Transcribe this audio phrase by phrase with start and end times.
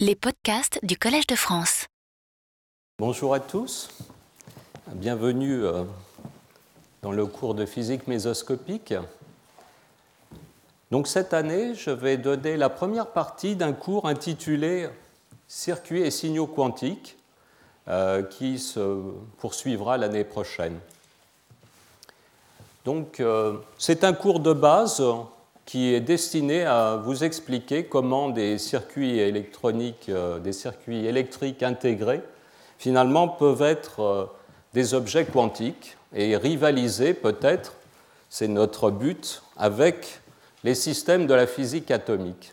[0.00, 1.86] Les podcasts du Collège de France.
[2.98, 3.90] Bonjour à tous,
[4.88, 5.84] bienvenue euh,
[7.02, 8.92] dans le cours de physique mésoscopique.
[10.90, 14.88] Donc cette année, je vais donner la première partie d'un cours intitulé
[15.46, 17.16] Circuits et signaux quantiques
[17.86, 19.00] euh, qui se
[19.38, 20.76] poursuivra l'année prochaine.
[22.84, 25.00] Donc euh, c'est un cours de base
[25.66, 32.22] qui est destiné à vous expliquer comment des circuits électroniques, euh, des circuits électriques intégrés,
[32.78, 34.24] finalement peuvent être euh,
[34.74, 37.74] des objets quantiques et rivaliser peut-être,
[38.28, 40.20] c'est notre but, avec
[40.64, 42.52] les systèmes de la physique atomique.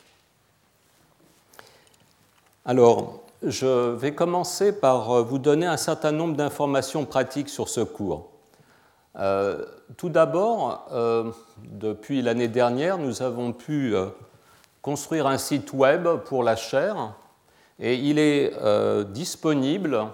[2.66, 7.82] Alors, je vais commencer par euh, vous donner un certain nombre d'informations pratiques sur ce
[7.82, 8.31] cours.
[9.20, 9.66] Euh,
[9.98, 11.32] tout d'abord, euh,
[11.66, 14.08] depuis l'année dernière, nous avons pu euh,
[14.82, 17.14] construire un site web pour la chaire
[17.80, 18.54] et il est
[19.06, 20.06] disponible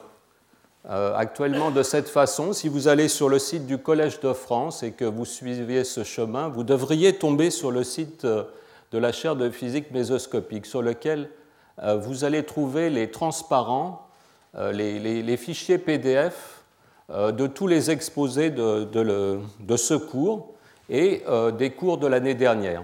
[0.85, 2.53] actuellement de cette façon.
[2.53, 6.05] Si vous allez sur le site du Collège de France et que vous suivez ce
[6.05, 11.29] chemin, vous devriez tomber sur le site de la chaire de physique mésoscopique sur lequel
[11.83, 14.07] vous allez trouver les transparents,
[14.71, 16.56] les fichiers PDF
[17.09, 20.53] de tous les exposés de, ce cours
[20.89, 22.83] et euh, des cours de l'année dernière.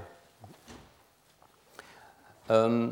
[2.49, 2.87] Euh,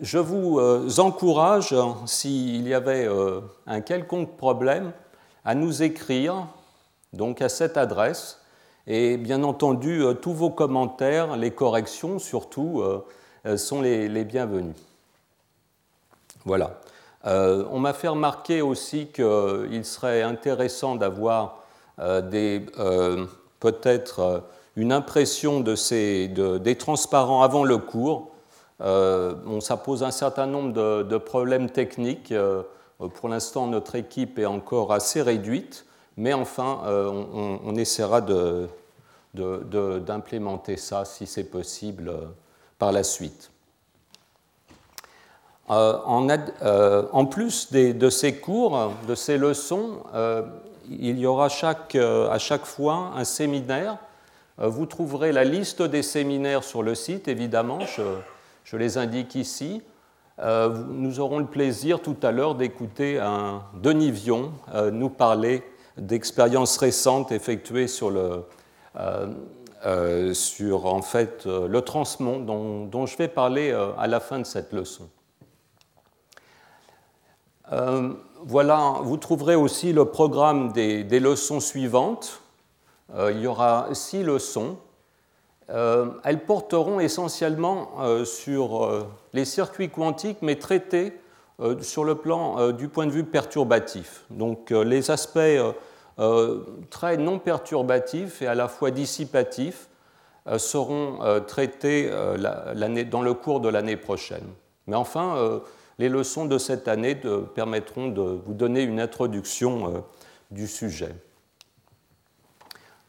[0.00, 0.60] je vous
[1.00, 1.74] encourage,
[2.06, 3.08] s'il y avait
[3.66, 4.92] un quelconque problème,
[5.44, 6.46] à nous écrire
[7.12, 8.40] donc à cette adresse
[8.86, 12.84] et bien entendu tous vos commentaires, les corrections surtout,
[13.56, 14.76] sont les bienvenus.
[16.44, 16.80] Voilà.
[17.26, 21.62] Euh, on m'a fait remarquer aussi qu'il serait intéressant d'avoir
[21.98, 22.22] euh,
[22.78, 23.26] euh,
[23.60, 24.44] peut-être
[24.76, 28.30] une impression des transparents avant le cours.
[28.78, 32.32] ça pose un certain nombre de, problèmes techniques.
[33.14, 35.84] pour l'instant, notre équipe est encore assez réduite,
[36.16, 38.20] mais enfin, on, essaiera
[39.34, 42.12] d'implémenter ça si c'est possible
[42.78, 43.50] par la suite.
[45.70, 45.98] Euh,
[46.62, 50.42] euh, en, plus de ces cours, de ces leçons, euh,
[50.88, 53.98] il y aura à chaque fois un séminaire.
[54.56, 57.78] Vous trouverez la liste des séminaires sur le site, évidemment,
[58.64, 59.82] je, les indique ici.
[60.38, 64.50] nous aurons le plaisir tout à l'heure d'écouter un Denis Vion
[64.90, 65.62] nous parler
[65.96, 68.44] d'expériences récentes effectuées sur le,
[70.32, 75.08] sur en fait le transmont dont je vais parler à la fin de cette leçon.
[77.72, 78.12] Euh,
[78.44, 82.40] voilà, vous trouverez aussi le programme des, leçons suivantes.
[83.14, 84.78] Euh, il y aura six leçons.
[85.70, 87.90] Euh, elles porteront essentiellement
[88.24, 91.18] sur les circuits quantiques, mais traitées
[91.80, 94.24] sur le plan du point de vue perturbatif.
[94.30, 95.38] Donc les aspects
[96.90, 99.88] très non perturbatifs et à la fois dissipatifs
[100.56, 102.10] seront traités
[103.10, 104.46] dans le cours de l'année prochaine.
[104.86, 105.60] Mais enfin,
[105.98, 107.16] les leçons de cette année
[107.54, 109.98] permettront de vous donner une introduction euh,
[110.50, 111.14] du sujet.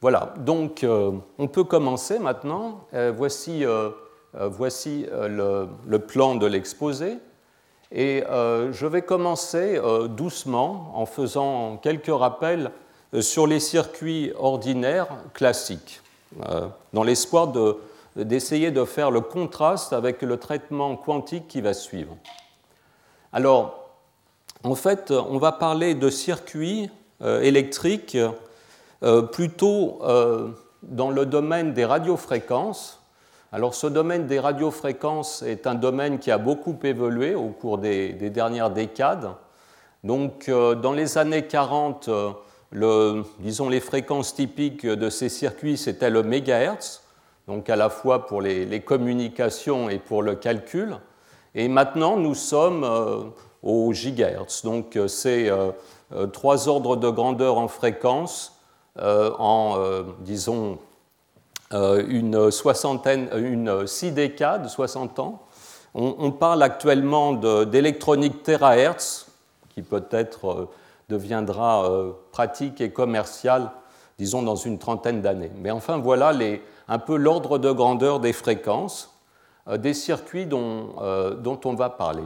[0.02, 2.88] Voilà, donc euh, on peut commencer maintenant.
[2.94, 3.64] Euh, voici,
[4.34, 7.18] voici le, plan de l'exposé.
[7.92, 12.70] Et je vais commencer doucement en faisant quelques rappels
[13.20, 16.02] sur les circuits ordinaires classiques,
[16.94, 17.52] dans l'espoir
[18.16, 22.16] d'essayer de faire le contraste avec le traitement quantique qui va suivre.
[23.32, 23.80] Alors,
[24.64, 26.90] en fait, on va parler de circuits
[27.22, 28.18] euh, électriques
[29.04, 30.50] euh, plutôt euh,
[30.82, 33.02] dans le domaine des radiofréquences.
[33.52, 38.14] Alors, ce domaine des radiofréquences est un domaine qui a beaucoup évolué au cours des,
[38.14, 39.30] dernières décades.
[40.04, 42.10] Donc, dans les années 40,
[43.40, 47.04] disons les fréquences typiques de ces circuits, c'était le mégahertz,
[47.48, 51.00] donc à la fois pour les communications et pour le calcul.
[51.56, 53.24] Et maintenant, nous sommes euh,
[53.64, 54.64] au gigahertz.
[54.64, 55.72] Donc, euh, c'est euh,
[56.28, 58.56] trois ordres de grandeur en fréquence
[58.98, 59.78] en,
[60.20, 60.78] disons,
[61.72, 65.44] une soixantaine, une six décades, 60 ans.
[65.94, 69.28] On, parle actuellement d'électronique terahertz,
[69.70, 70.68] qui peut-être
[71.08, 71.90] deviendra
[72.34, 73.72] pratique et commerciale,
[74.18, 75.52] disons, dans une trentaine d'années.
[75.56, 76.34] Mais enfin, voilà
[76.90, 79.18] un peu l'ordre de grandeur des fréquences.
[79.70, 82.24] Euh, des circuits euh, dont, on va parler.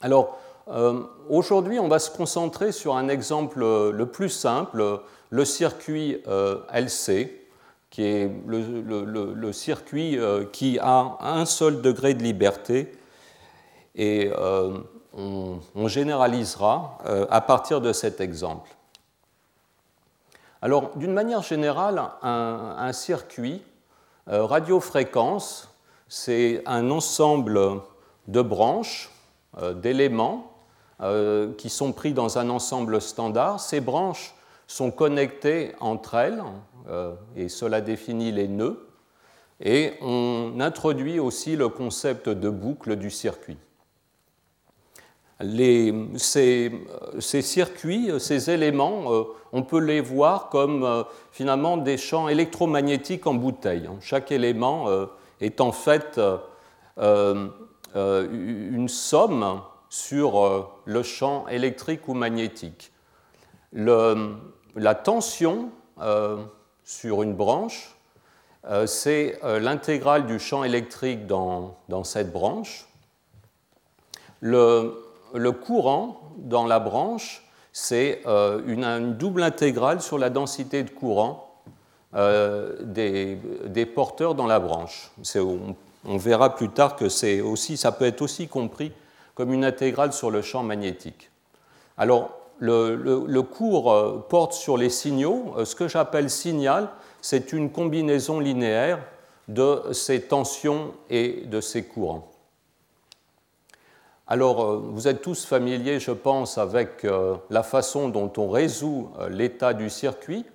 [0.00, 0.38] Alors,
[0.68, 5.00] euh, aujourd'hui, on va se concentrer sur un exemple le plus simple,
[5.30, 6.22] le circuit
[6.72, 7.30] LC,
[7.90, 10.18] qui est le, circuit
[10.52, 12.92] qui a un seul degré de liberté.
[13.94, 14.30] Et
[15.14, 16.98] on, généralisera
[17.30, 18.70] à partir de cet exemple.
[20.62, 23.62] Alors, d'une manière générale, un, circuit
[24.26, 25.71] radiofréquence,
[26.14, 27.58] c'est un ensemble
[28.28, 29.10] de branches,
[29.76, 30.52] d'éléments
[31.56, 33.60] qui sont pris dans un ensemble standard.
[33.60, 34.34] Ces branches
[34.66, 36.42] sont connectées entre elles,
[36.90, 38.86] euh, et cela définit les nœuds.
[39.60, 43.56] Et on introduit aussi le concept de boucle du circuit.
[46.16, 46.72] ces,
[47.20, 49.22] circuits, ces éléments, euh,
[49.52, 53.88] on peut les voir comme euh, finalement des champs électromagnétiques en bouteille.
[54.00, 54.88] Chaque élément
[55.42, 56.20] est en fait
[56.96, 62.92] une somme sur le champ électrique ou magnétique.
[63.72, 65.70] la tension
[66.84, 67.94] sur une branche,
[68.64, 71.74] euh, c'est euh, l'intégrale du champ électrique dans,
[72.04, 72.86] cette branche.
[74.40, 74.92] Le,
[75.50, 81.51] courant dans la branche, c'est euh, une, double intégrale sur la densité de courant
[82.14, 85.10] des, porteurs dans la branche.
[86.04, 87.06] On, verra plus tard que
[87.42, 88.92] aussi, ça peut être aussi compris
[89.34, 91.30] comme une intégrale sur le champ magnétique.
[91.96, 95.54] Alors, le, cours euh, porte sur les signaux.
[95.56, 96.88] Euh, ce que j'appelle signal,
[97.20, 98.98] c'est une combinaison linéaire
[99.48, 102.28] de ces tensions et de ces courants.
[104.28, 107.06] Alors, euh, vous êtes tous familiers, je pense, avec
[107.50, 110.46] la façon dont on résout l'état du circuit.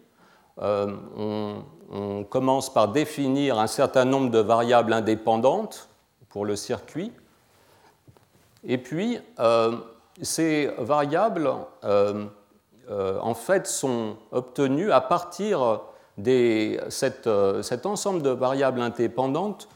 [0.60, 1.64] On,
[2.30, 5.88] commence par définir un certain nombre de variables indépendantes
[6.28, 7.14] pour le circuit.
[8.66, 9.20] Et puis,
[10.22, 11.50] ces variables,
[11.84, 12.26] euh,
[12.90, 15.82] euh, en fait, sont obtenues à partir
[16.18, 16.80] de
[17.28, 19.70] euh, cet ensemble de variables indépendantes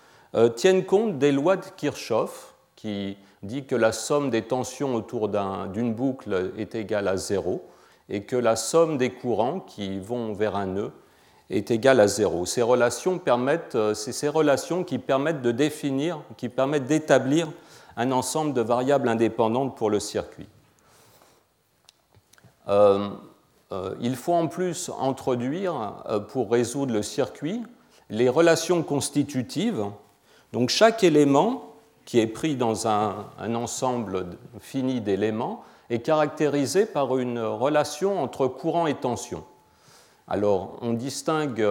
[0.56, 5.94] tiennent compte des lois de Kirchhoff, qui dit que la somme des tensions autour d'une
[5.94, 7.68] boucle est égale à zéro
[8.12, 10.92] et que la somme des courants qui vont vers un nœud
[11.50, 12.46] est égale à zéro.
[12.46, 17.48] Ces relations permettent, c'est ces relations qui permettent de définir, qui permettent d'établir
[17.98, 20.48] un ensemble de variables indépendantes pour le circuit.
[22.68, 23.10] Euh,
[23.72, 27.64] euh, il faut en plus introduire, euh, pour résoudre le circuit,
[28.10, 29.86] les relations constitutives.
[30.52, 31.74] Donc chaque élément
[32.06, 33.26] qui est pris dans un,
[33.56, 34.26] ensemble
[34.60, 39.44] fini d'éléments est caractérisé par une relation entre courant et tension.
[40.28, 41.68] Alors, on distingue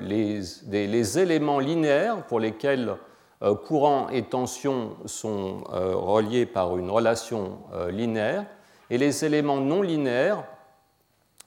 [0.00, 2.96] les, éléments linéaires pour lesquels
[3.42, 8.44] euh, courant et tension sont euh, reliés par une relation euh, linéaire,
[8.90, 10.44] et les éléments non linéaires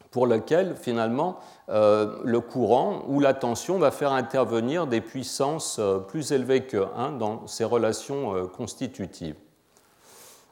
[0.09, 6.65] pour lesquels finalement le courant ou la tension va faire intervenir des puissances plus élevées
[6.65, 9.35] que 1 dans ces relations constitutives.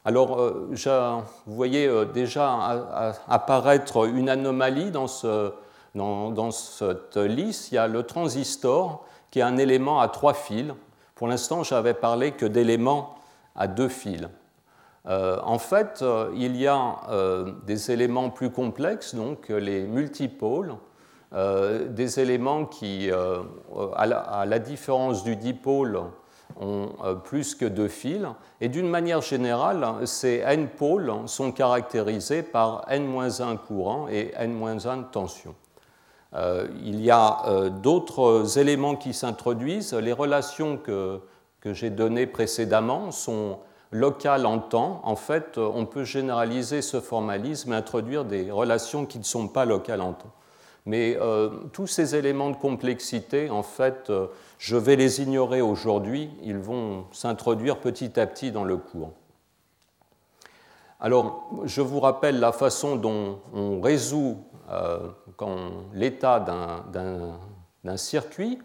[0.04, 5.54] Alors, vous voyez déjà apparaître une anomalie dans, ce,
[5.94, 7.72] dans, dans, cette liste.
[7.72, 10.74] Il y a le transistor, qui est un élément à trois fils,
[11.22, 13.14] pour l'instant, j'avais parlé que d'éléments
[13.56, 14.28] à deux fils.
[15.08, 20.76] Euh, en fait, euh, il y a euh, des éléments plus complexes, donc les multipôles,
[21.32, 23.12] des éléments qui,
[23.96, 26.02] à la, différence du dipôle,
[26.60, 26.90] ont
[27.24, 28.28] plus que deux fils.
[28.60, 35.56] Et d'une manière générale, ces n pôles sont caractérisés par n-1 courant et n-1 tension.
[36.34, 39.94] Euh, il y a euh, d'autres éléments qui s'introduisent.
[39.94, 41.22] Les relations que,
[41.66, 43.60] j'ai données précédemment sont
[43.92, 45.02] locales en temps.
[45.04, 49.66] En fait, on peut généraliser ce formalisme et introduire des relations qui ne sont pas
[49.66, 50.32] locales en temps.
[50.86, 54.12] Mais euh, tous ces éléments de complexité, en fait,
[54.58, 56.30] je vais les ignorer aujourd'hui.
[56.44, 59.12] Ils vont s'introduire petit à petit dans le cours.
[61.04, 64.38] Alors, je vous rappelle la façon dont on résout
[64.72, 65.10] euh,
[65.94, 68.60] l'état d'un circuit,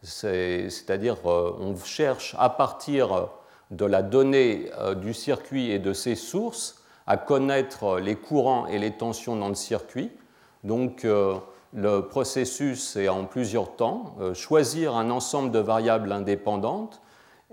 [0.00, 3.28] c'est-à-dire euh, on cherche à partir
[3.72, 8.78] de la donnée euh, du circuit et de ses sources à connaître les courants et
[8.78, 10.12] les tensions dans le circuit.
[10.62, 11.04] Donc
[11.72, 17.00] le processus est en plusieurs temps, choisir un ensemble de variables indépendantes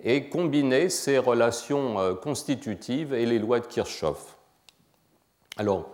[0.03, 4.37] et combiner ces relations constitutives et les lois de Kirchhoff.
[5.57, 5.89] Alors,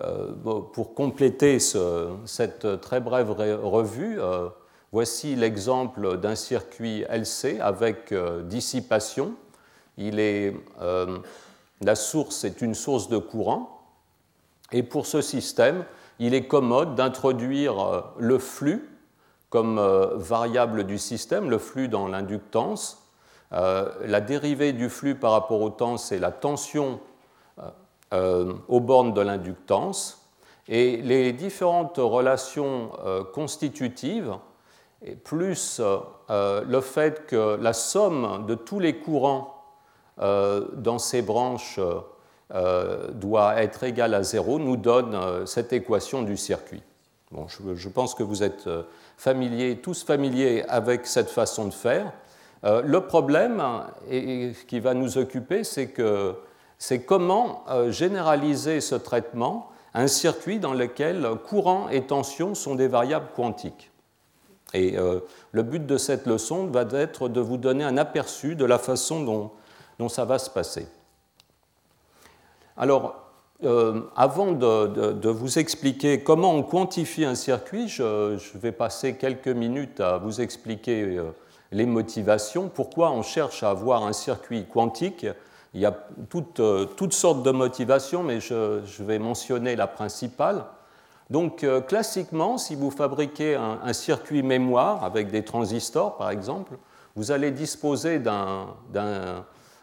[0.00, 0.32] euh,
[0.72, 4.48] pour compléter cette très brève revue, euh,
[4.90, 9.34] voici l'exemple d'un circuit LC avec euh, dissipation.
[9.96, 10.16] Il
[11.80, 13.82] la source est une source de courant.
[14.72, 15.84] Et pour ce système,
[16.18, 18.88] il est commode d'introduire le flux
[19.50, 19.80] comme
[20.14, 23.06] variable du système, le flux dans l'inductance,
[23.52, 26.98] la dérivée du flux par rapport au temps, c'est la tension
[28.12, 30.20] aux bornes de l'inductance.
[30.66, 32.90] Et les différentes relations
[33.32, 34.34] constitutives,
[35.22, 35.80] plus
[36.28, 39.62] le fait que la somme de tous les courants
[40.16, 41.78] dans ces branches
[42.50, 46.82] doit être égale à zéro, nous donne cette équation du circuit.
[47.34, 52.12] Bon, je, pense que vous êtes euh, tous familiers avec cette façon de faire.
[52.64, 53.60] Euh, le problème
[54.68, 56.36] qui va nous occuper, c'est que
[56.78, 62.76] c'est comment euh, généraliser ce traitement à un circuit dans lequel courant et tension sont
[62.76, 63.90] des variables quantiques.
[64.72, 64.96] Et
[65.52, 69.22] le but de cette leçon va être de vous donner un aperçu de la façon
[70.00, 70.88] dont ça va se passer.
[72.76, 73.24] Alors,
[73.62, 80.00] euh, avant de, vous expliquer comment on quantifie un circuit, je, vais passer quelques minutes
[80.00, 81.30] à vous expliquer euh,
[81.70, 85.26] les motivations, pourquoi on cherche à avoir un circuit quantique.
[85.72, 85.96] Il y a
[86.28, 90.64] toutes, euh, sortes de motivations, mais je, vais mentionner la principale.
[91.30, 96.76] Donc, classiquement, si vous fabriquez un, circuit mémoire avec des transistors, par exemple,
[97.16, 98.66] vous allez disposer d'un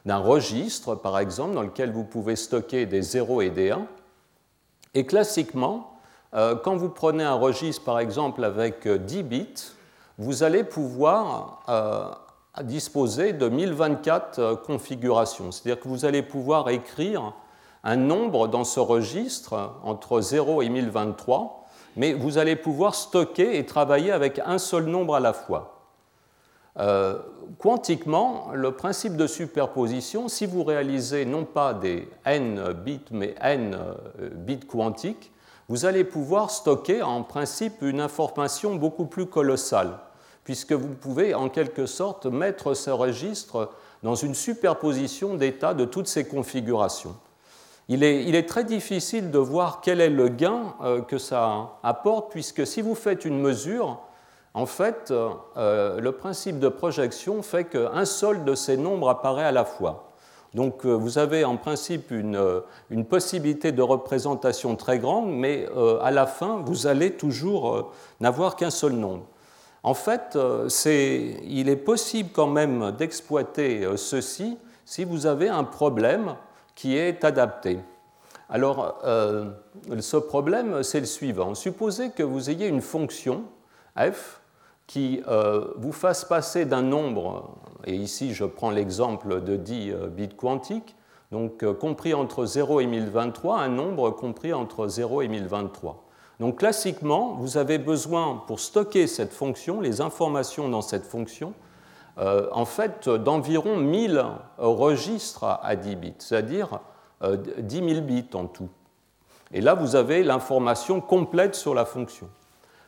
[0.06, 3.86] d'un registre, par exemple, dans lequel vous pouvez stocker des 0 et des 1.
[4.94, 5.92] Et classiquement,
[6.34, 9.74] euh, quand vous prenez un registre, par exemple, avec 10 euh, bits,
[10.18, 15.52] vous allez pouvoir euh, disposer de 1024 configurations.
[15.52, 17.34] C'est-à-dire que vous allez pouvoir écrire
[17.84, 21.66] un nombre dans ce registre entre 0 et 1023,
[21.96, 25.81] mais vous allez pouvoir stocker et travailler avec un seul nombre à la fois.
[26.80, 27.20] Euh,
[27.60, 33.76] quantiquement, le principe de superposition, si vous réalisez non pas des n bits, mais n
[33.76, 35.32] euh, bits quantiques,
[35.68, 40.00] vous allez pouvoir stocker en principe une information beaucoup plus colossale,
[40.44, 43.70] puisque vous pouvez en quelque sorte mettre ce registre
[44.04, 47.16] dans une superposition d'états de toutes ces configurations.
[47.90, 52.66] Il est, très difficile de voir quel est le gain euh, que ça apporte, puisque
[52.66, 54.00] si vous faites une mesure,
[54.54, 59.52] en fait, euh, le principe de projection fait qu'un seul de ces nombres apparaît à
[59.52, 60.12] la fois.
[60.54, 62.60] Donc euh, vous avez en principe une, euh,
[63.10, 65.68] possibilité de représentation très grande, mais
[66.02, 69.24] à la fin, vous allez toujours n'avoir qu'un seul nombre.
[69.84, 76.36] En fait, il est possible quand même d'exploiter ceci si vous avez un problème
[76.76, 77.80] qui est adapté.
[78.48, 81.56] Alors, ce problème, c'est le suivant.
[81.56, 83.44] Supposez que vous ayez une fonction
[83.98, 84.41] f
[84.92, 87.56] qui euh, vous fasse passer d'un nombre,
[87.86, 90.98] et ici je prends l'exemple de 10 euh, bits quantiques,
[91.32, 96.04] donc euh, compris entre 0 et 1023, un nombre compris entre 0 et 1023.
[96.42, 101.54] Donc classiquement, vous avez besoin pour stocker cette fonction, les informations dans cette fonction,
[102.18, 104.26] en fait d'environ 1000
[104.58, 106.82] registres à 10 bits, c'est-à-dire
[107.24, 108.70] 10 000 bits en tout.
[109.54, 112.28] Et là, vous avez l'information complète sur la fonction.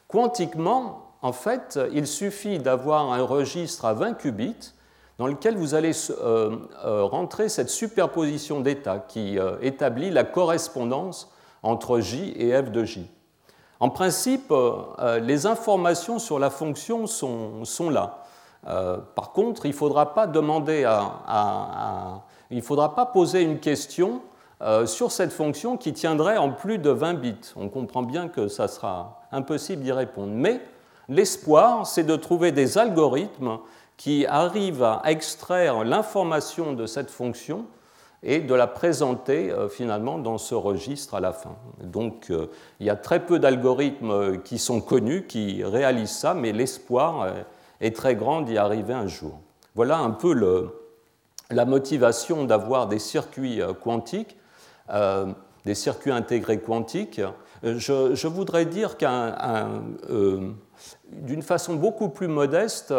[0.07, 4.73] Quantiquement, en fait, il suffit d'avoir un registre à 20 qubits
[5.17, 11.31] dans lequel vous allez euh, euh, rentrer cette superposition d'états qui euh, établit la correspondance
[11.61, 13.09] entre J et f de J.
[13.79, 14.53] En principe,
[15.21, 18.23] les informations sur la fonction sont, là.
[19.15, 20.89] par contre, il ne faudra pas demander
[22.49, 24.21] il faudra pas poser une question
[24.85, 27.53] sur cette fonction qui tiendrait en plus de 20 bits.
[27.57, 30.31] On comprend bien que ça sera impossible d'y répondre.
[30.33, 30.61] Mais
[31.09, 33.59] L'espoir, c'est de trouver des algorithmes
[33.97, 37.65] qui arrivent à extraire l'information de cette fonction
[38.23, 41.55] et de la présenter euh, finalement dans ce registre à la fin.
[41.81, 42.47] Donc euh,
[42.79, 47.27] il y a très peu d'algorithmes euh, qui sont connus, qui réalisent ça, mais l'espoir
[47.81, 49.39] est très grand d'y arriver un jour.
[49.75, 50.33] Voilà un peu
[51.49, 54.37] la motivation d'avoir des circuits quantiques,
[55.65, 57.21] des circuits intégrés quantiques.
[57.63, 59.81] Je, voudrais dire qu'un
[61.23, 62.93] d'une façon beaucoup plus modeste,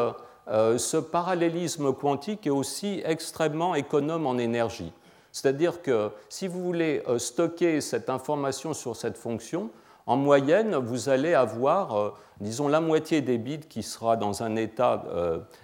[0.49, 4.93] euh, ce parallélisme quantique est aussi extrêmement économe en énergie.
[5.31, 9.71] C'est-à-dire que si vous voulez euh, stocker cette information sur cette fonction,
[10.07, 14.57] en moyenne, vous allez avoir, euh, disons, la moitié des bits qui sera dans un
[14.57, 15.03] état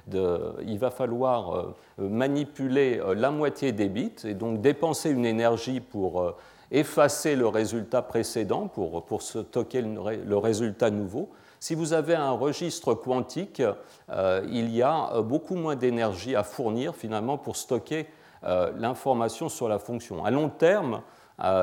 [0.07, 0.39] de...
[0.67, 6.35] Il va falloir manipuler la moitié des bits et donc dépenser une énergie pour
[6.71, 11.29] effacer le résultat précédent, pour, pour stocker le résultat nouveau.
[11.63, 13.63] Si vous avez un registre quantique,
[14.09, 18.07] euh, il y a euh, beaucoup moins d'énergie à fournir finalement pour stocker
[18.45, 20.25] euh, l'information sur la fonction.
[20.25, 21.03] À long terme,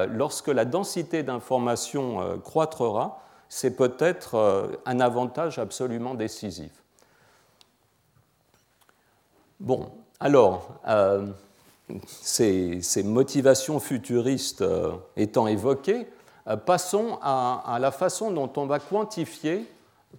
[0.09, 6.71] lorsque la densité d'information croîtra, c'est peut-être un avantage absolument décisif.
[9.59, 10.79] Bon, alors,
[12.07, 14.63] ces, motivations futuristes
[15.15, 16.07] étant évoquées,
[16.65, 19.67] passons à, la façon dont on va quantifier,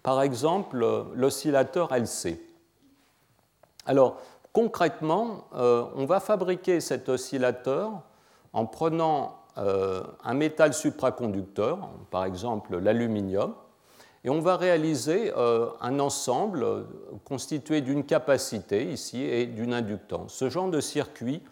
[0.02, 2.40] par exemple, l'oscillateur LC.
[3.86, 4.20] Alors,
[4.52, 8.02] concrètement, on va fabriquer cet oscillateur
[8.52, 13.54] en prenant un métal supraconducteur, par exemple l'aluminium,
[14.24, 16.84] et on va réaliser euh, un ensemble
[17.24, 20.34] constitué d'une capacité ici et d'une inductance.
[20.34, 21.48] Ce genre de circuit euh,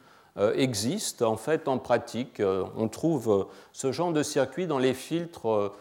[0.54, 2.40] existe en fait en pratique.
[2.40, 5.72] Euh, on trouve ce genre de circuit dans les filtres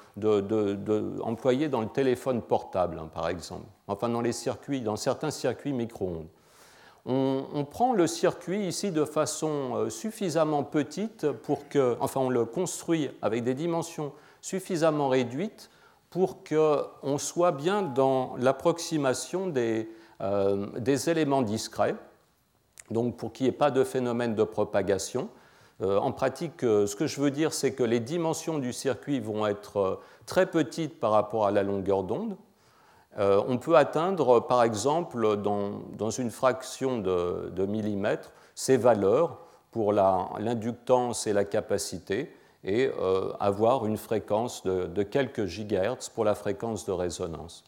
[1.21, 3.65] employés dans le téléphone portable, hein, par exemple.
[3.87, 6.27] Enfin, dans les circuits, dans certains circuits micro-ondes.
[7.07, 13.11] On, prend le circuit ici de façon suffisamment petite pour que, enfin, on le construit
[13.21, 15.69] avec des dimensions suffisamment réduites
[16.15, 19.51] pour qu'on soit bien dans l'approximation
[20.21, 21.95] euh, des, éléments discrets,
[22.91, 25.29] donc pour qu'il n'y ait pas de phénomène de propagation.
[25.81, 29.19] Euh, en pratique, euh, ce que je veux dire, c'est que les dimensions du circuit
[29.19, 32.37] vont être très petites par rapport à la longueur d'onde.
[33.17, 39.39] on peut atteindre, par exemple, dans, une fraction de, millimètre, ces valeurs
[39.71, 42.31] pour l'inductance et la capacité
[42.65, 47.63] et euh, avoir une fréquence de, quelques gigahertz pour la fréquence de résonance.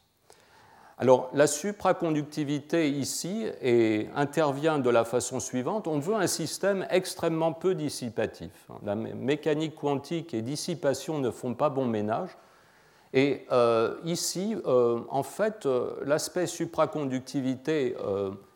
[0.97, 3.45] Alors la supraconductivité ici
[4.15, 5.87] intervient de la façon suivante.
[5.87, 8.67] On veut un système extrêmement peu dissipatif.
[8.83, 12.31] La mécanique quantique et dissipation ne font pas bon ménage.
[13.13, 15.67] Et euh, ici, euh, en fait,
[16.03, 17.95] l'aspect supraconductivité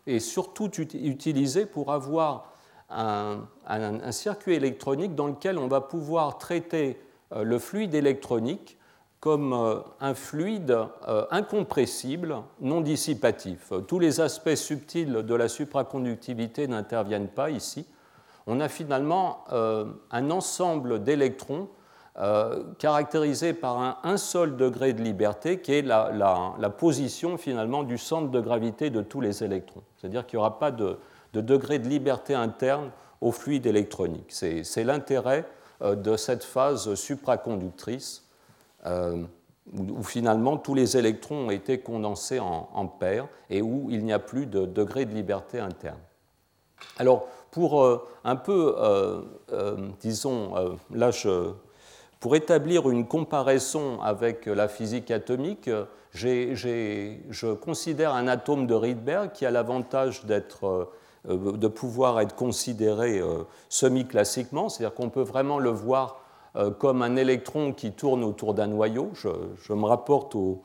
[0.06, 2.52] est surtout utilisé pour avoir
[2.92, 6.98] un, circuit électronique dans lequel on va pouvoir traiter
[7.32, 8.78] euh, le fluide électronique
[9.22, 10.76] comme euh, un fluide
[11.06, 13.72] euh, incompressible, non dissipatif.
[13.86, 17.86] Tous les aspects subtils de la supraconductivité n'interviennent pas ici.
[18.48, 19.44] On a finalement
[20.10, 21.68] un ensemble d'électrons
[22.80, 28.40] caractérisé par un, seul degré de liberté qui est la, position finalement du centre de
[28.40, 29.84] gravité de tous les électrons.
[29.96, 30.98] C'est-à-dire qu'il n'y aura pas de,
[31.34, 34.32] de degré de liberté interne au fluide électronique.
[34.32, 35.46] C'est l'intérêt
[35.80, 38.24] euh, de cette phase supraconductrice
[38.86, 39.22] euh,
[39.72, 44.18] où finalement tous les électrons ont été condensés en, paires et où il n'y a
[44.18, 46.00] plus de degré de liberté interne.
[46.98, 48.74] Alors, pour euh, un peu,
[50.00, 51.10] disons, là,
[52.18, 55.70] pour établir une comparaison avec la physique atomique,
[56.12, 60.90] je considère un atome de Rydberg qui a l'avantage d'être
[61.28, 66.21] euh, de pouvoir être considéré euh, semi-classiquement, c'est-à-dire qu'on peut vraiment le voir euh,
[66.78, 69.10] comme un électron qui tourne autour d'un noyau.
[69.14, 70.62] Je, me rapporte au,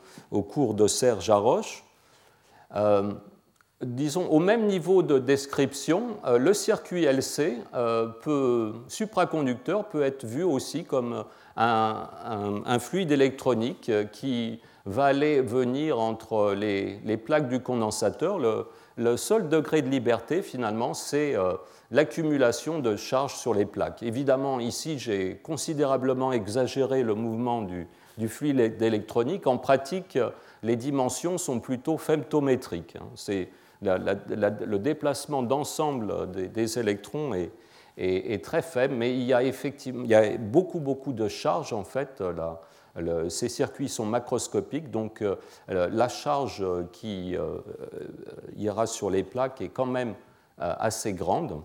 [0.50, 1.84] cours de Serge Haroche.
[3.82, 7.58] disons, au même niveau de description, le circuit LC
[8.22, 11.24] peut, supraconducteur peut être vu aussi comme
[11.56, 18.40] un, fluide électronique qui va aller venir entre les, plaques du condensateur.
[18.98, 21.54] Le seul degré de liberté, finalement, c'est euh,
[21.92, 24.02] l'accumulation de charges sur les plaques.
[24.02, 27.88] Évidemment, ici, j'ai considérablement exagéré le mouvement du,
[28.28, 29.46] fluide électronique.
[29.46, 30.18] En pratique,
[30.64, 32.96] les dimensions sont plutôt femtométriques.
[33.00, 33.06] Hein.
[33.14, 33.50] C'est
[33.84, 37.36] le déplacement d'ensemble des, électrons
[37.98, 41.74] est, très faible, mais il y a effectivement il y a beaucoup, beaucoup de charges,
[41.74, 42.20] en fait.
[42.20, 42.62] Là,
[43.30, 45.36] ces circuits sont macroscopiques, donc euh,
[45.68, 47.58] la charge qui euh,
[48.56, 50.16] ira sur les plaques est quand même
[50.62, 51.62] euh, assez grande.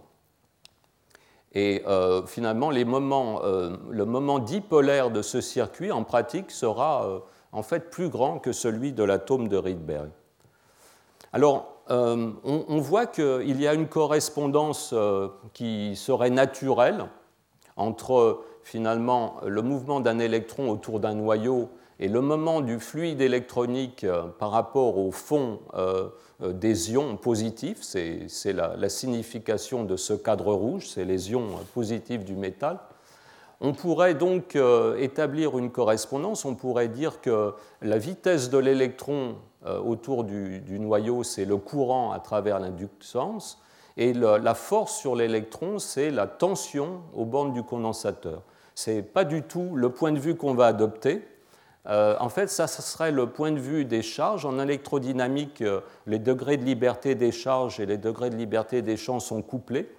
[1.54, 1.84] Et
[2.28, 7.20] finalement, le moment dipolaire de ce circuit, en pratique, sera
[7.52, 10.08] en fait plus grand que celui de l'atome de Rydberg.
[11.34, 14.94] Alors, on, on, voit qu'il y a une correspondance
[15.52, 17.04] qui serait naturelle
[17.76, 21.70] entre finalement le mouvement d'un électron autour d'un noyau
[22.02, 26.08] et le moment du fluide électronique euh, par rapport au fond euh,
[26.42, 32.24] euh, des ions positifs, c'est la, signification de ce cadre rouge, c'est les ions positifs
[32.24, 32.80] du métal.
[33.60, 34.58] On pourrait donc
[34.98, 41.44] établir une correspondance, on pourrait dire que la vitesse de l'électron autour du, noyau, c'est
[41.44, 43.62] le courant à travers l'inductance,
[43.96, 48.42] et la force sur l'électron, c'est la tension aux bornes du condensateur.
[48.74, 51.22] Ce n'est pas du tout le point de vue qu'on va adopter.
[51.88, 54.44] Euh, en fait, ça, serait le point de vue des charges.
[54.44, 58.96] En électrodynamique, euh, les degrés de liberté des charges et les degrés de liberté des
[58.96, 59.90] champs sont couplés.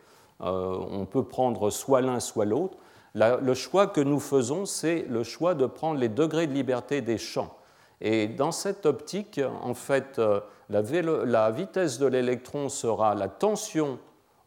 [0.41, 2.77] Euh, on peut prendre soit l'un, soit l'autre.
[3.15, 7.19] Le choix que nous faisons, c'est le choix de prendre les degrés de liberté des
[7.19, 7.55] champs.
[8.01, 10.19] Et dans cette optique, en fait,
[10.71, 13.99] la, vitesse de l'électron sera la tension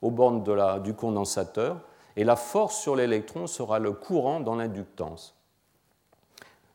[0.03, 0.43] aux bornes
[0.83, 1.77] du condensateur
[2.17, 5.35] et la force sur l'électron sera le courant dans l'inductance.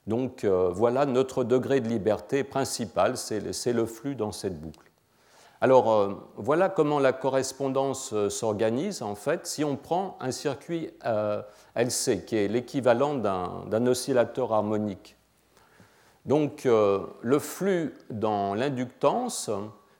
[0.07, 4.91] Donc voilà notre degré de liberté principal, c'est le flux dans cette boucle.
[5.63, 10.89] Alors euh, voilà comment la correspondance euh, s'organise en fait si on prend un circuit
[11.05, 11.43] euh,
[11.75, 15.15] LC qui est l'équivalent d'un oscillateur harmonique.
[16.25, 19.49] Donc le flux dans l'inductance,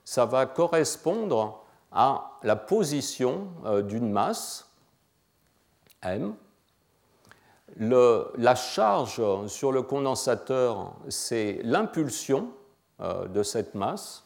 [0.04, 3.48] ça va correspondre à la position
[3.88, 4.71] d'une masse
[6.02, 6.34] M.
[7.78, 12.48] la charge sur le condensateur, c'est l'impulsion
[13.00, 14.24] de cette masse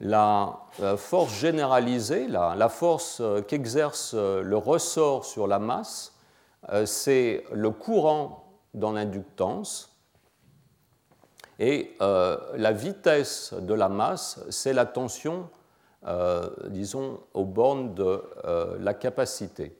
[0.00, 0.60] la
[0.96, 6.14] force généralisée, la, force euh, qu'exerce euh, le ressort sur la masse,
[6.70, 9.96] euh, c'est le courant dans l'inductance.
[11.60, 15.50] Et la vitesse de la masse, c'est la tension,
[16.66, 18.22] disons, aux bornes de
[18.78, 19.76] la capacité.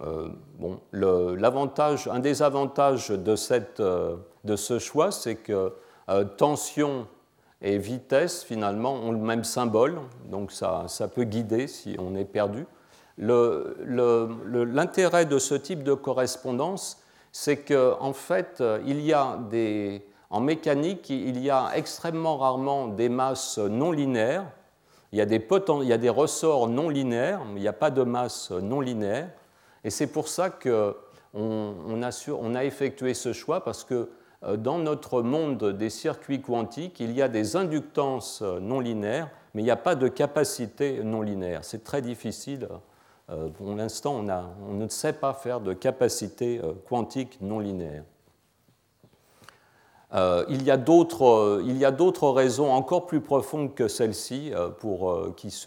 [0.00, 5.72] Bon, un des avantages de, cette, de ce choix, c'est que
[6.36, 7.06] tension
[7.62, 9.98] et vitesse, finalement, ont le même symbole,
[10.30, 12.66] donc ça, ça peut guider si on est perdu.
[13.16, 17.00] L'intérêt de ce type de correspondance,
[17.32, 22.88] c'est qu'en en fait, il y a des, en mécanique, il y a extrêmement rarement
[22.88, 24.46] des masses non linéaires.
[25.12, 25.46] Il y a des,
[25.82, 28.80] il y a des ressorts non linéaires, mais il n'y a pas de masse non
[28.80, 29.30] linéaire.
[29.84, 30.94] Et c'est pour ça qu'on
[31.34, 32.02] on
[32.54, 34.08] a, effectué ce choix, parce que
[34.44, 39.30] euh, dans notre monde des circuits quantiques, il y a des inductances euh, non linéaires,
[39.54, 41.64] mais il n'y a pas de capacité non linéaire.
[41.64, 42.68] C'est très difficile.
[43.30, 44.28] Euh, pour l'instant, on,
[44.68, 48.04] on, ne sait pas faire de capacité quantique non linéaire.
[50.48, 54.52] il y a d'autres raisons encore plus profondes que celle-ci
[55.36, 55.64] qui,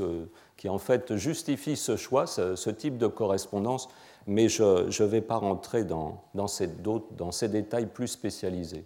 [0.56, 3.89] qui, en fait justifient ce choix, ce type de correspondance
[4.28, 8.86] mais je ne vais pas rentrer dans, ces, détails plus spécialisés.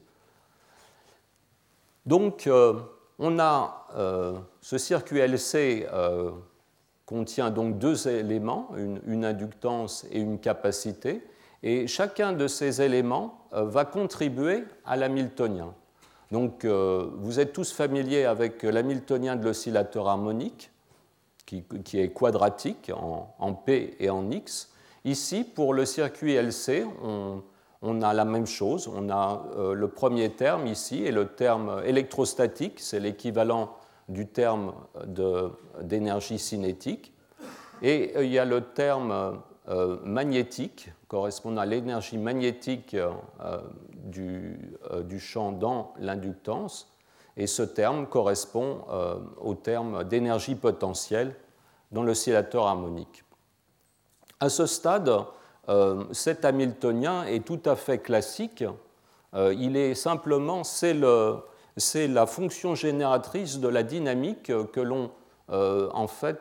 [2.05, 2.79] Donc, euh,
[3.17, 6.31] on a euh, ce circuit LC euh,
[7.05, 11.23] contient donc deux éléments, une, inductance et une capacité,
[11.63, 15.73] et chacun de ces éléments va contribuer à l'hamiltonien.
[16.31, 20.71] Donc, vous êtes tous familiers avec l'hamiltonien de l'oscillateur harmonique,
[21.45, 24.71] qui, est quadratique en P et en X,
[25.03, 26.85] Ici, pour le circuit LC,
[27.81, 28.87] on, a la même chose.
[28.87, 33.75] On a euh, le premier terme ici et le terme électrostatique, c'est l'équivalent
[34.09, 34.73] du terme
[35.81, 37.13] d'énergie cinétique.
[37.81, 42.95] Et euh, il y a le terme euh, magnétique, correspondant à l'énergie magnétique
[44.03, 44.59] du,
[45.03, 46.93] du, champ dans l'inductance.
[47.37, 48.81] Et ce terme correspond
[49.39, 51.35] au terme d'énergie potentielle
[51.91, 53.23] dans l'oscillateur harmonique.
[54.41, 55.11] À ce stade,
[55.69, 58.63] euh, cet Hamiltonien est tout à fait classique.
[59.35, 65.11] Euh, il est simplement, c'est la fonction génératrice de la dynamique que l'on
[65.51, 65.89] euh,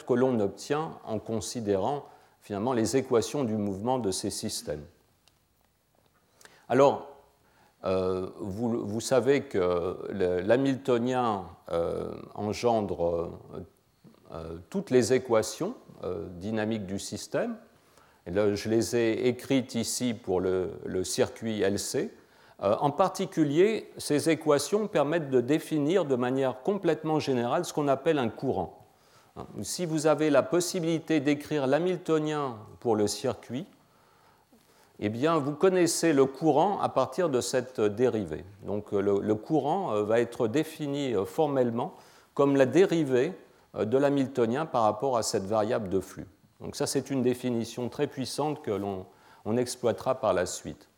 [0.06, 2.06] que l'on obtient en considérant
[2.40, 4.86] finalement les équations du mouvement de ces systèmes.
[6.70, 7.06] Alors,
[7.82, 9.98] vous, savez que
[10.46, 11.44] l'hamiltonien
[12.34, 13.30] engendre
[14.70, 15.74] toutes les équations
[16.38, 17.56] dynamiques du système,
[18.26, 22.10] je les ai écrites ici pour le, circuit LC.
[22.62, 28.18] Euh, en particulier, ces équations permettent de définir de manière complètement générale ce qu'on appelle
[28.18, 28.76] un courant.
[29.62, 33.64] Si vous avez la possibilité d'écrire l'hamiltonien pour le circuit,
[34.98, 38.44] eh bien, vous connaissez le courant à partir de cette dérivée.
[38.66, 41.94] Donc, le courant euh, va être défini euh, formellement
[42.34, 43.32] comme la dérivée
[43.78, 46.26] de l'hamiltonien par rapport à cette variable de flux.
[46.60, 50.90] Donc ça, c'est une définition très puissante que l'on exploitera par la suite.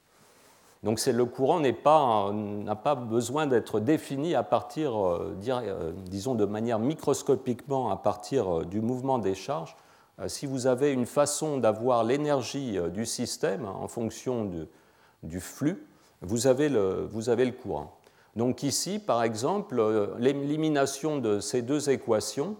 [0.82, 6.80] Donc le courant n'a pas, besoin d'être défini à partir, euh, euh, disons de manière
[6.80, 9.76] microscopiquement à partir euh, du mouvement des charges.
[10.26, 14.48] Si vous avez une façon d'avoir l'énergie du système en fonction
[15.22, 15.86] du flux,
[16.20, 17.96] vous avez, le, courant.
[18.36, 19.82] Donc ici, par exemple,
[20.18, 22.56] l'élimination de ces deux équations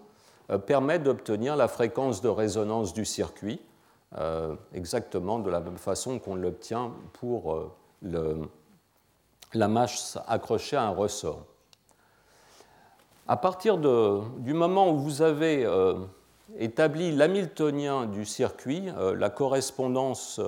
[0.65, 3.61] permet d'obtenir la fréquence de résonance du circuit,
[4.17, 7.71] euh, exactement de la même façon qu'on l'obtient pour
[8.03, 8.49] euh,
[9.53, 11.45] la masse accrochée à un ressort.
[13.27, 15.65] À partir du moment où vous avez
[16.59, 20.41] établi l'hamiltonien du circuit, la correspondance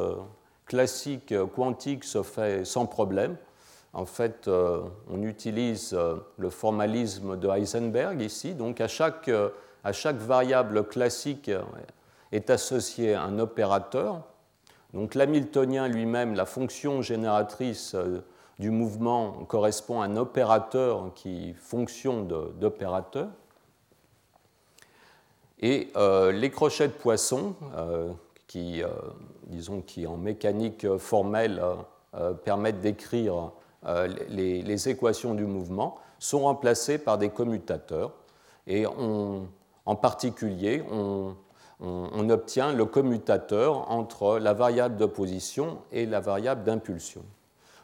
[0.66, 3.38] classique quantique se fait sans problème.
[3.94, 5.98] en fait, on utilise
[6.38, 8.54] le formalisme de Heisenberg ici.
[8.54, 9.32] Donc, à chaque,
[9.86, 11.50] à chaque variable classique
[12.34, 14.24] est associé un opérateur.
[14.94, 17.96] Donc, l'hamiltonien lui-même, la fonction génératrice
[18.60, 23.30] du mouvement correspond à un opérateur qui fonction d'opérateur.
[25.60, 28.12] Et euh, les crochets de poisson, euh,
[28.48, 28.90] qui, euh,
[29.48, 31.62] disons, qui en mécanique formelle
[32.46, 33.52] permettent d'écrire
[34.30, 38.14] les, équations du mouvement, sont remplacés par des commutateurs.
[38.68, 38.86] Et
[39.86, 41.36] en particulier, on,
[42.30, 47.22] obtient le commutateur entre la variable de position et la variable d'impulsion.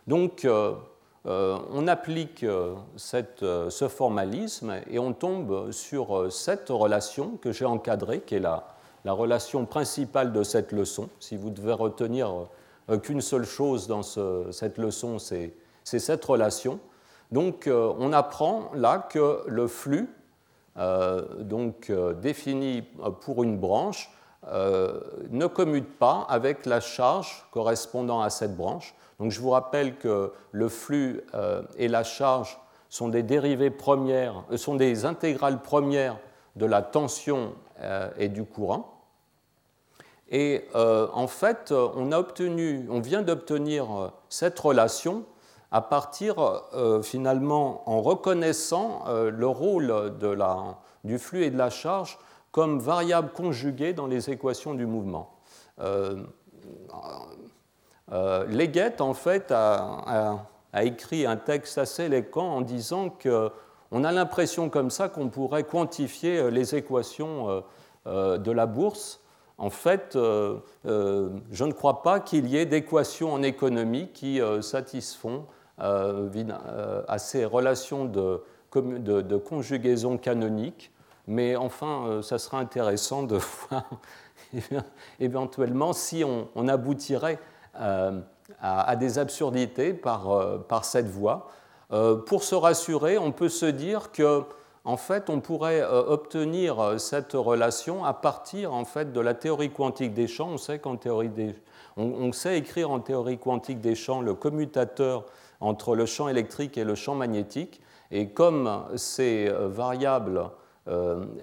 [0.08, 0.46] Donc,
[1.28, 2.74] euh, on applique euh,
[3.44, 8.66] euh, ce formalisme et on tombe sur cette relation que j'ai encadrée, qui est la,
[9.06, 11.10] relation principale de cette leçon.
[11.20, 12.48] Si vous devez retenir
[13.04, 16.80] qu'une seule chose dans cette leçon, c'est cette relation.
[17.32, 20.08] Donc on apprend là que le flux,
[20.76, 22.84] donc défini
[23.22, 24.10] pour une branche,
[24.44, 28.96] ne commute pas avec la charge correspondant à cette branche.
[29.22, 34.44] Donc je vous rappelle que le flux euh, et la charge sont des dérivées premières,
[34.52, 36.18] euh, sont des intégrales premières
[36.56, 38.98] de la tension euh, et du courant.
[40.34, 45.26] Et en fait, on, a obtenu, on vient d'obtenir cette relation
[45.72, 46.64] à partir
[47.02, 52.20] finalement en reconnaissant le rôle de la, du flux et de la charge
[52.52, 55.38] comme variable conjuguée dans les équations du mouvement.
[58.12, 60.46] Euh, Leggett, en fait, a,
[60.82, 66.38] écrit un texte assez éloquent en disant qu'on a l'impression comme ça qu'on pourrait quantifier
[66.38, 67.64] euh, les équations
[68.08, 69.22] euh, de la bourse.
[69.58, 75.46] En fait, je ne crois pas qu'il y ait d'équations en économie qui satisfont
[75.82, 78.42] à ces relations de,
[79.38, 80.92] conjugaison canonique,
[81.28, 83.38] mais enfin, ça sera intéressant de
[83.70, 83.84] voir
[85.20, 87.40] éventuellement si on aboutirait
[87.80, 88.20] euh,
[88.60, 91.48] à, des absurdités par, euh, par cette voie.
[91.94, 94.44] Euh, pour se rassurer, on peut se dire que
[94.84, 100.14] en fait, on pourrait obtenir cette relation à partir en fait, de la théorie quantique
[100.16, 100.50] des champs.
[100.50, 101.56] On sait, qu'en théorie des...
[101.98, 105.26] on, sait écrire en théorie quantique des champs le commutateur
[105.62, 107.82] entre le champ électrique et le champ magnétique.
[108.12, 110.50] Et comme ces variables,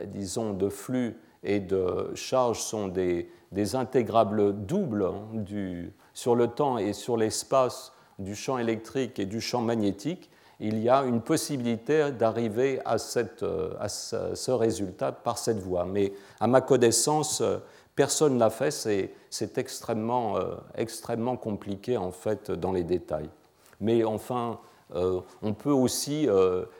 [0.06, 3.30] disons, de flux et de charge sont des,
[3.74, 5.44] intégrables doubles hein,
[6.12, 10.88] sur le temps et sur l'espace du champ électrique et du champ magnétique, il y
[10.88, 15.84] a une possibilité d'arriver à, euh, ce résultat par cette voie.
[15.84, 17.58] Mais à ma connaissance, euh,
[17.94, 18.72] personne ne l'a fait,
[19.30, 23.30] c'est extrêmement, euh, extrêmement compliqué en fait dans les détails.
[23.80, 24.58] Mais enfin,
[24.94, 26.28] on peut aussi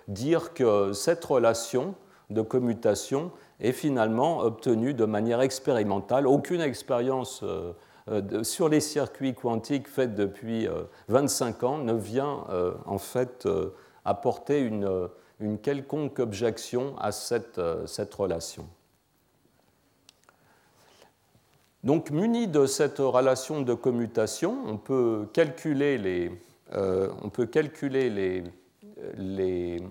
[0.09, 1.95] dire que cette relation
[2.31, 3.31] de commutation
[3.61, 6.27] est finalement obtenue de manière expérimentale.
[6.27, 7.43] Aucune expérience
[8.11, 10.69] euh, sur les circuits quantiques faits depuis
[11.09, 13.49] 25 euh, ans ne vient euh, en fait
[14.05, 15.09] apporter une,
[15.41, 18.67] une, quelconque objection à cette, cette relation.
[21.85, 26.33] Donc, muni de cette relation de commutation, on peut calculer, les,
[26.73, 28.11] on peut calculer
[29.17, 29.83] les,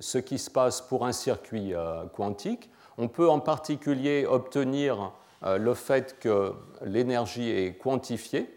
[0.00, 1.72] ce qui se passe pour un circuit
[2.14, 2.70] quantique.
[2.98, 5.12] On peut en particulier obtenir
[5.44, 6.52] euh, le fait que
[6.84, 8.48] l'énergie est quantifiée.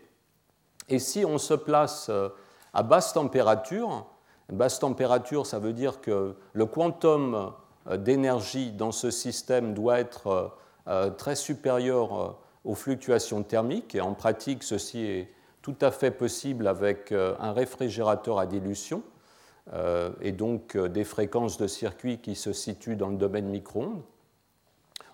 [0.87, 2.29] Et si on se place euh,
[2.73, 4.05] à basse température,
[4.49, 7.53] basse température, ça veut dire que le quantum
[7.87, 10.57] euh, d'énergie dans ce système doit être
[11.17, 13.95] très supérieur aux fluctuations thermiques.
[13.95, 15.31] Et en pratique, ceci est
[15.65, 19.01] tout à fait possible avec un réfrigérateur à dilution
[20.21, 24.03] et donc des fréquences de circuit qui se situent dans le domaine micro-ondes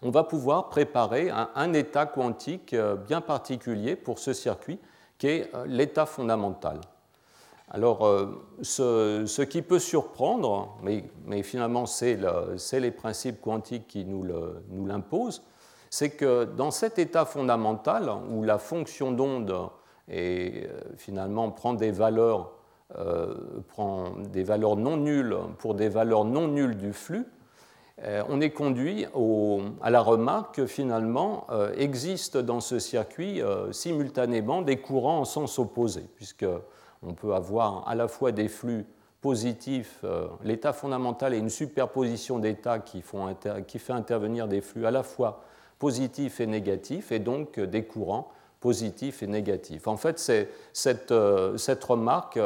[0.01, 4.79] on va pouvoir préparer un, état quantique euh, bien particulier pour ce circuit,
[5.17, 6.81] qui est euh, l'état fondamental.
[7.69, 12.17] Alors, euh, ce, qui peut surprendre, mais, finalement c'est
[12.73, 14.25] les principes quantiques qui nous
[14.85, 15.43] l'imposent,
[15.89, 19.69] c'est que dans cet état fondamental, où la fonction d'onde
[20.97, 22.51] finalement prend des valeurs,
[23.67, 27.25] prend des valeurs non nulles pour des valeurs non nulles du flux,
[28.03, 29.05] euh, on est conduit
[29.81, 35.25] à la remarque que finalement euh, existent dans ce circuit euh, simultanément des courants en
[35.25, 38.85] sens opposé, puisqu'on peut avoir à la fois des flux
[39.21, 40.03] positifs,
[40.43, 43.03] l'état fondamental est une superposition d'états qui,
[43.67, 45.43] qui, fait intervenir des flux à la fois
[45.77, 48.31] positifs et négatifs, et donc des courants
[48.61, 49.87] positifs et négatifs.
[49.87, 51.13] En fait, cette,
[51.57, 52.39] cette, remarque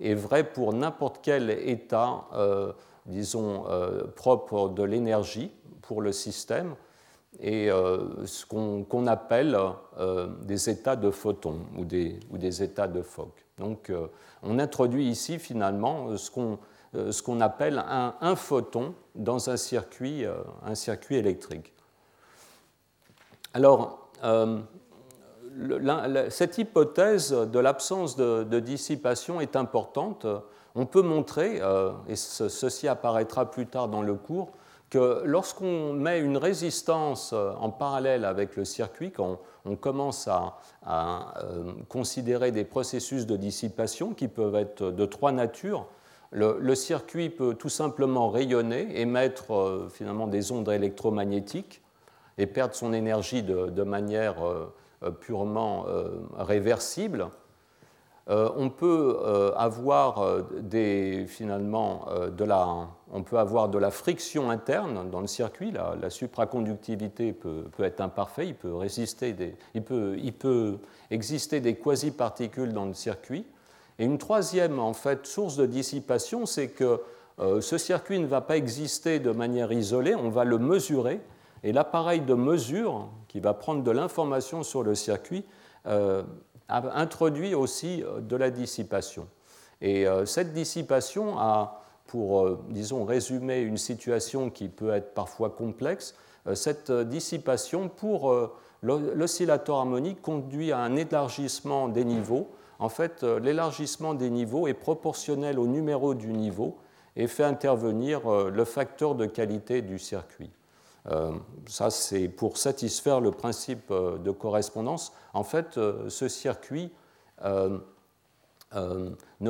[0.00, 2.24] est vraie pour n'importe quel état,
[3.06, 3.64] disons,
[4.16, 5.50] propre de l'énergie
[5.82, 6.74] pour le système
[7.40, 9.56] et ce qu'on appelle
[10.42, 13.46] des états de photons ou des, ou des états de Fock.
[13.56, 13.92] Donc,
[14.42, 16.58] on introduit ici finalement ce qu'on
[16.96, 21.72] euh, qu'on appelle un, photon dans un circuit, euh, un circuit électrique.
[23.54, 24.58] Alors, euh,
[26.28, 30.26] cette hypothèse de l'absence de, dissipation est importante.
[30.74, 31.60] On peut montrer,
[32.08, 34.52] et ceci apparaîtra plus tard dans le cours,
[34.90, 41.34] que lorsqu'on met une résistance en parallèle avec le circuit, quand on, commence à
[41.88, 45.86] considérer des processus de dissipation qui peuvent être de trois natures,
[46.32, 51.82] le, circuit peut tout simplement rayonner, émettre euh, finalement des ondes électromagnétiques
[52.38, 54.66] et perdre son énergie de, manière euh, euh,
[55.20, 55.86] purement
[56.36, 57.28] réversible.
[58.28, 59.18] on peut
[59.56, 65.72] avoir des, finalement de la, on peut avoir de la friction interne dans le circuit.
[65.72, 69.34] La, supraconductivité peut, être imparfaite, il peut, résister
[69.74, 70.78] il peut,
[71.10, 73.44] exister des quasi-particules dans le circuit.
[73.98, 77.00] Et une troisième en fait, source de dissipation, c'est que
[77.40, 81.20] euh, ce circuit ne va pas exister de manière isolée, on va le mesurer,
[81.62, 85.44] et l'appareil de mesure, qui va prendre de l'information sur le circuit,
[85.86, 86.22] euh,
[86.68, 89.26] introduit aussi euh, de la dissipation.
[89.82, 96.14] Et cette dissipation a, pour, disons, résumer une situation qui peut être parfois complexe,
[96.52, 98.50] cette dissipation pour
[98.82, 104.74] l'oscillateur harmonique conduit à un élargissement des niveaux en fait, euh, l'élargissement des niveaux est
[104.74, 106.78] proportionnel au numéro du niveau
[107.14, 110.50] et fait intervenir euh, le facteur de qualité du circuit.
[111.08, 111.32] Euh,
[111.66, 115.12] ça, c'est pour satisfaire le principe de correspondance.
[115.32, 116.92] En fait, ce circuit
[117.42, 117.80] ne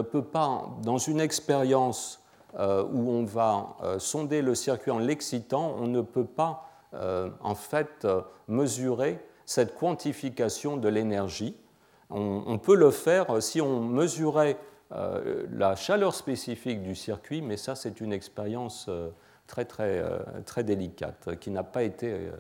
[0.03, 2.23] peut pas, dans une expérience
[2.55, 8.07] où on va sonder le circuit en l'excitant, on ne peut pas, en fait,
[8.49, 11.57] mesurer cette quantification de l'énergie
[12.11, 14.57] on, peut le faire si on mesurait
[14.93, 19.11] euh, la chaleur spécifique du circuit, mais ça c'est une expérience euh,
[19.51, 22.31] très, très, euh, très délicate qui n'a pas, été,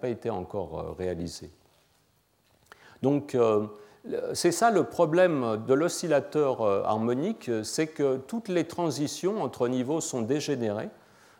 [0.00, 1.50] pas été encore réalisée.
[3.02, 3.36] Donc
[4.32, 10.22] c'est ça le problème de l'oscillateur harmonique, c'est que toutes les transitions entre niveaux sont
[10.22, 10.90] dégénérées.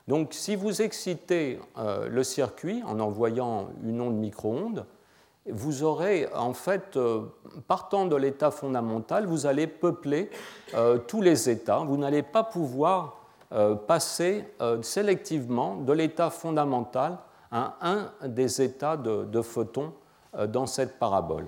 [0.08, 4.86] Donc si vous excitez le circuit en envoyant une onde micro-ondes,
[5.50, 7.22] vous aurez en fait, euh,
[7.66, 10.30] partant de l'état fondamental, vous allez peupler
[10.74, 11.78] euh, tous les états.
[11.78, 13.17] Vous n'allez pas pouvoir euh,
[13.86, 14.44] passer
[14.82, 17.18] sélectivement de l'état fondamental
[17.50, 19.92] à un des états de, photons
[20.48, 21.46] dans cette parabole.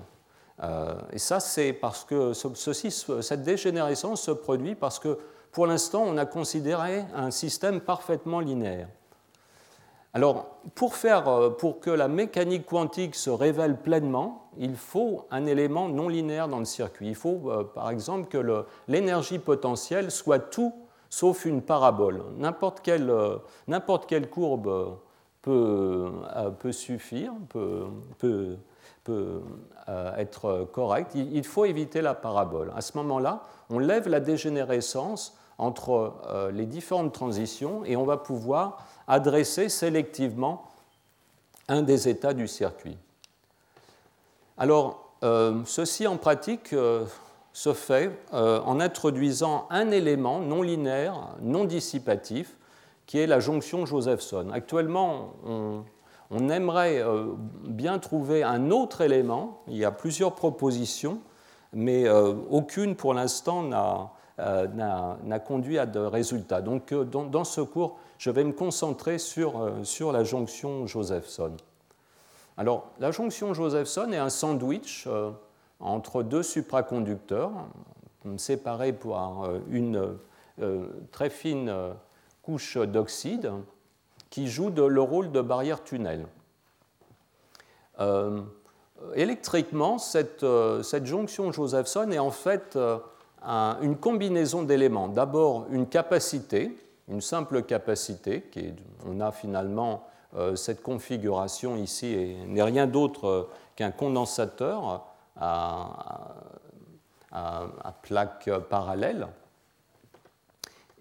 [1.11, 2.89] et ça, c'est parce que ceci,
[3.21, 5.19] cette dégénérescence se produit parce que
[5.51, 8.87] pour l'instant, on a considéré un système parfaitement linéaire.
[10.13, 15.45] Alors, pour, faire, euh, pour que la mécanique quantique se révèle pleinement, il faut un
[15.45, 17.07] élément non linéaire dans le circuit.
[17.07, 20.73] Il faut, euh, par exemple, que l'énergie potentielle soit tout
[21.11, 22.23] sauf une parabole.
[22.37, 23.37] N'importe quelle, euh,
[24.31, 24.97] courbe
[25.43, 26.11] peut,
[26.57, 28.57] peut suffire, peut,
[30.17, 31.13] être correcte.
[31.13, 32.71] Il faut éviter la parabole.
[32.75, 36.13] À ce moment-là, on lève la dégénérescence entre
[36.53, 40.65] les différentes transitions et on va pouvoir adresser sélectivement
[41.67, 42.97] un des états du circuit.
[44.57, 47.05] Alors, euh, ceci en pratique euh,
[47.53, 52.57] se fait euh, en introduisant un élément non linéaire, non dissipatif,
[53.05, 54.49] qui est la jonction Josephson.
[54.53, 55.83] Actuellement, on,
[56.49, 57.03] aimerait
[57.65, 59.63] bien trouver un autre élément.
[59.67, 61.19] Il y a plusieurs propositions,
[61.73, 62.09] mais
[62.49, 66.61] aucune pour l'instant n'a conduit à de résultats.
[66.61, 71.53] Donc, dans, dans ce cours, je vais me concentrer sur, euh, sur la jonction Josephson.
[72.55, 75.31] Alors, la jonction Josephson est un sandwich euh,
[75.81, 77.51] entre deux supraconducteurs,
[78.37, 80.17] séparés par euh, une
[81.11, 81.73] très fine
[82.43, 83.51] couche d'oxyde
[84.29, 86.27] qui joue le rôle de barrière tunnel.
[89.15, 90.45] électriquement, cette,
[91.03, 92.77] jonction Josephson est en fait
[93.81, 95.07] une combinaison d'éléments.
[95.07, 96.77] D'abord, une capacité,
[97.07, 98.73] une simple capacité, qui
[99.07, 100.05] on a finalement
[100.35, 105.05] euh, cette configuration ici n'est rien d'autre euh, qu'un condensateur
[105.39, 106.35] à,
[108.01, 109.27] plaque parallèle.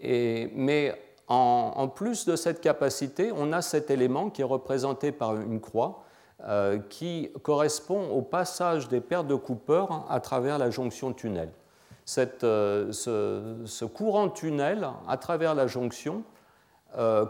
[0.00, 0.94] Et, mais
[1.28, 6.04] en, plus de cette capacité, on a cet élément qui est représenté par une croix,
[6.88, 11.50] qui correspond au passage des paires de Cooper à travers la jonction tunnel.
[12.06, 16.22] ce, ce, courant tunnel à travers la jonction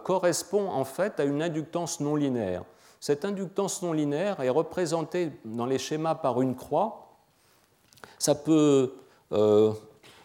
[0.05, 2.64] correspond en fait à une inductance non linéaire.
[3.01, 7.07] Cette inductance non linéaire est représentée dans les schémas par une croix.
[8.44, 8.92] Peut,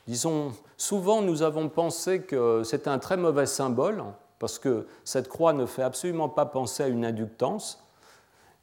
[0.07, 4.03] disons, Souvent, nous avons pensé que c'était un très mauvais symbole,
[4.39, 7.81] parce que cette croix ne fait absolument pas penser à une inductance.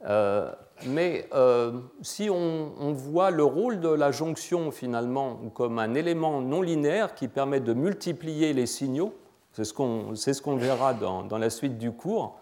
[0.05, 0.53] Euh,
[0.87, 6.61] mais euh, si on, voit le rôle de la jonction finalement comme un élément non
[6.61, 9.15] linéaire qui permet de multiplier les signaux,
[9.53, 9.73] c'est ce
[10.43, 12.41] qu'on verra dans, la suite du cours,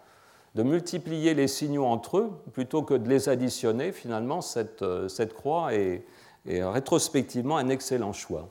[0.55, 5.73] de multiplier les signaux entre eux plutôt que de les additionner, finalement cette, cette croix
[5.73, 6.03] est
[6.45, 8.49] rétrospectivement un excellent choix.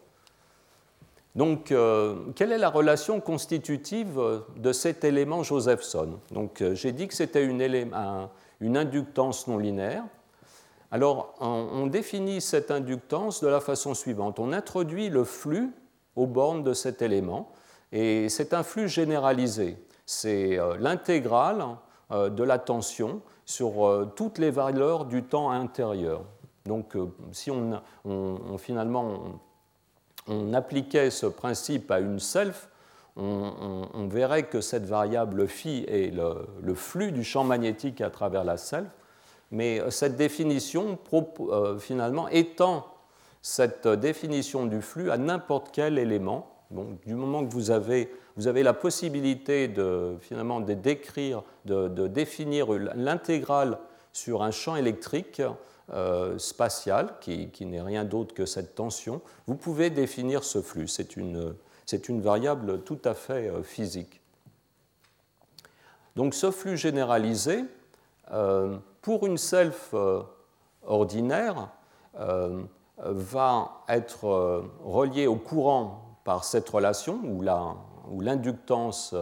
[1.36, 4.20] Donc, euh, quelle est la relation constitutive
[4.56, 6.18] de cet élément Josephson?
[6.32, 7.60] Donc, euh, j'ai dit que c'était une,
[8.60, 10.04] une, inductance non linéaire.
[10.90, 14.40] Alors, on, définit cette inductance de la façon suivante.
[14.40, 15.70] On introduit le flux
[16.16, 17.52] aux bornes de cet élément,
[17.92, 19.76] et c'est un flux généralisé.
[20.06, 21.64] C'est euh, l'intégrale
[22.10, 26.24] de la tension sur toutes les valeurs du temps intérieur.
[26.66, 26.96] Donc,
[27.32, 29.40] si on, finalement
[30.26, 32.68] on appliquait ce principe à une self,
[33.16, 38.56] on, verrait que cette variable phi est le, flux du champ magnétique à travers la
[38.56, 38.88] self,
[39.50, 42.86] mais cette définition euh, finalement étend
[43.42, 46.50] cette définition du flux à n'importe quel élément.
[46.70, 52.06] Donc, du moment que vous avez, vous avez la possibilité de, finalement, de décrire, de
[52.06, 53.78] définir l'intégrale
[54.12, 55.42] sur un champ électrique,
[55.92, 60.86] euh, spatiale, qui, n'est rien d'autre que cette tension, vous pouvez définir ce flux.
[60.86, 61.56] C'est une,
[62.20, 64.20] variable tout à fait euh, physique.
[66.14, 67.64] Donc ce flux généralisé,
[68.30, 69.92] euh, pour une self
[70.86, 71.70] ordinaire,
[72.98, 77.42] va être relié au courant par cette relation où
[78.18, 79.14] l'inductance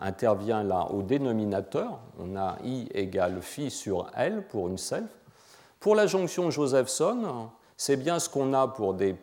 [0.00, 2.00] intervient là au dénominateur.
[2.18, 5.08] On a I égale phi sur L pour une self.
[5.80, 9.16] Pour la jonction Josephson, c'est bien ce qu'on a pour des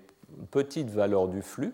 [0.52, 1.74] petites valeurs du flux,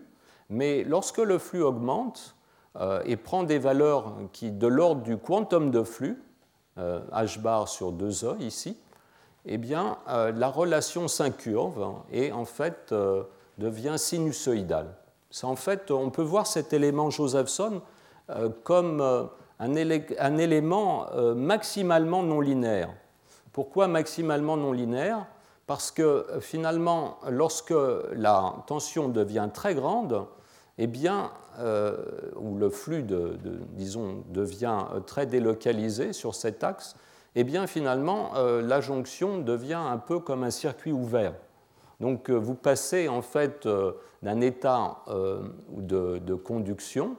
[0.49, 2.35] mais lorsque le flux augmente
[2.77, 6.21] euh, et prend des valeurs qui de l'ordre du quantum de flux,
[6.77, 8.77] euh, h bar sur 2e ici,
[9.45, 12.93] eh bien, euh, la relation s'incurve et en fait
[13.57, 14.95] devient sinusoïdale.
[15.43, 17.81] En fait, on peut voir cet élément Josephson
[18.63, 22.93] comme un, élément maximalement non linéaire.
[23.51, 25.25] Pourquoi maximalement non linéaire
[25.67, 27.73] Parce que euh, finalement, lorsque
[28.13, 30.25] la tension devient très grande,
[30.77, 31.97] eh bien, euh,
[32.37, 33.03] ou le flux,
[33.73, 36.95] disons, devient euh, très délocalisé sur cet axe,
[37.35, 41.33] eh bien, finalement, la jonction devient un peu comme un circuit ouvert.
[41.99, 43.67] Donc, vous passez en fait
[44.21, 47.15] d'un état de, conduction,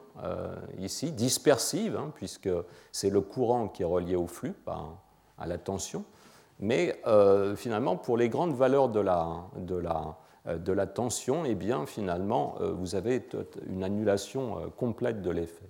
[0.78, 2.50] ici, dispersive, hein, puisque
[2.92, 6.04] c'est le courant qui est relié au flux, à la tension,
[6.60, 11.44] mais euh, finalement, pour les grandes valeurs de la, de la, euh, de la tension,
[11.46, 13.26] eh bien, finalement, euh, vous avez
[13.66, 15.68] une annulation complète de l'effet.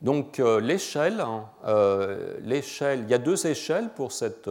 [0.00, 1.24] Donc l'échelle,
[2.42, 4.48] l'échelle, il y a deux échelles pour cette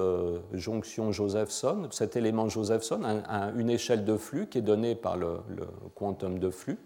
[0.52, 3.24] jonction Josephson, cet élément Josephson,
[3.56, 5.40] une échelle de flux qui est donnée par le,
[5.96, 6.78] quantum de flux,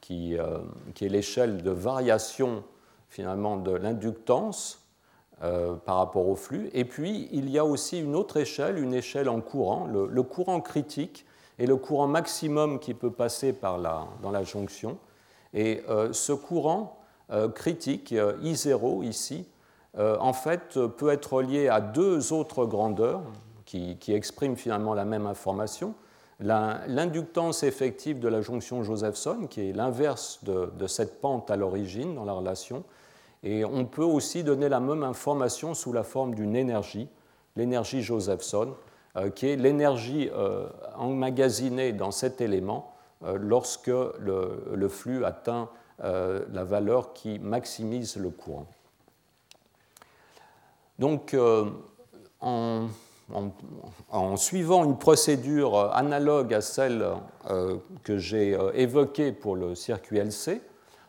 [0.00, 2.64] qui, est l'échelle de variation
[3.10, 4.80] finalement de l'inductance
[5.42, 6.68] euh, par rapport au flux.
[6.74, 10.60] Et puis, il y a aussi une autre échelle, une échelle en courant, le, courant
[10.60, 11.24] critique
[11.58, 14.98] et le courant maximum qui peut passer par la, dans la jonction.
[15.54, 16.99] Et euh, ce courant euh,
[17.54, 19.46] critique, I0 ici,
[19.98, 23.22] en fait, peut être relié à deux autres grandeurs
[23.64, 25.94] qui, expriment finalement la même information.
[26.40, 32.24] L'inductance effective de la jonction Josephson, qui est l'inverse de, cette pente à l'origine dans
[32.24, 32.82] la relation,
[33.42, 37.08] et on peut aussi donner la même information sous la forme d'une énergie,
[37.56, 38.74] l'énergie Josephson,
[39.16, 45.68] euh, qui est l'énergie euh, emmagasinée dans cet élément euh, lorsque le, flux atteint
[46.02, 48.66] la valeur qui maximise le courant.
[50.98, 51.36] Donc,
[52.40, 52.88] en,
[54.10, 57.06] en, suivant une procédure analogue à celle
[58.02, 60.62] que j'ai évoquée pour le circuit LC,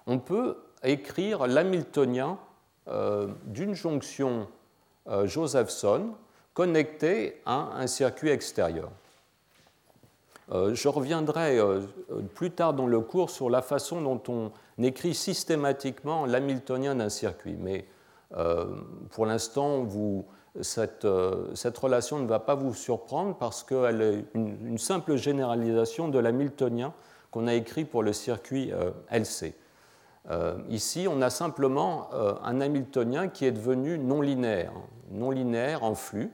[0.07, 2.37] on peut écrire l'hamiltonien
[2.87, 4.47] euh, d'une jonction
[5.07, 6.09] euh, Josephson
[6.53, 8.89] connectée à un circuit extérieur.
[10.51, 11.59] Euh, je reviendrai
[12.35, 14.51] plus tard dans le cours sur la façon dont on
[14.83, 17.85] écrit systématiquement l'hamiltonien d'un circuit, mais
[19.09, 19.85] pour l'instant,
[20.61, 21.07] cette,
[21.53, 26.93] cette, relation ne va pas vous surprendre parce qu'elle est une, simple généralisation de l'hamiltonien
[27.29, 28.71] qu'on a écrit pour le circuit
[29.09, 29.53] LC.
[30.69, 32.09] ici, on a simplement
[32.43, 34.73] un hamiltonien qui est devenu non linéaire,
[35.09, 36.31] non linéaire en flux.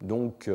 [0.00, 0.48] donc,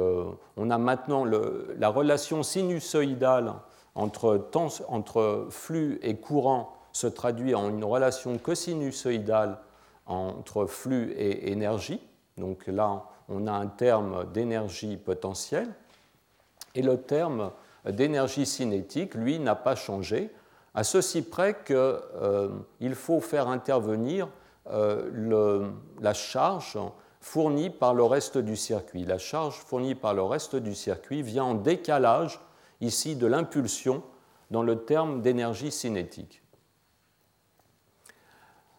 [0.55, 3.53] on a maintenant la relation sinusoïdale
[3.95, 9.57] entre, flux et courant se traduit en une relation cosinusoïdale
[10.05, 12.01] entre flux et énergie.
[12.37, 15.69] Donc là, on a un terme d'énergie potentielle.
[16.75, 17.51] Et le terme
[17.85, 20.29] d'énergie cinétique, lui, n'a pas changé,
[20.73, 22.49] à ceci près qu'il euh,
[22.93, 24.27] faut faire intervenir
[24.67, 25.69] euh,
[26.01, 26.77] la charge
[27.21, 29.05] fournie par le reste du circuit.
[29.05, 32.39] La charge fournie par le reste du circuit vient en décalage
[32.85, 34.03] ici de l'impulsion
[34.51, 36.41] dans le terme d'énergie cinétique.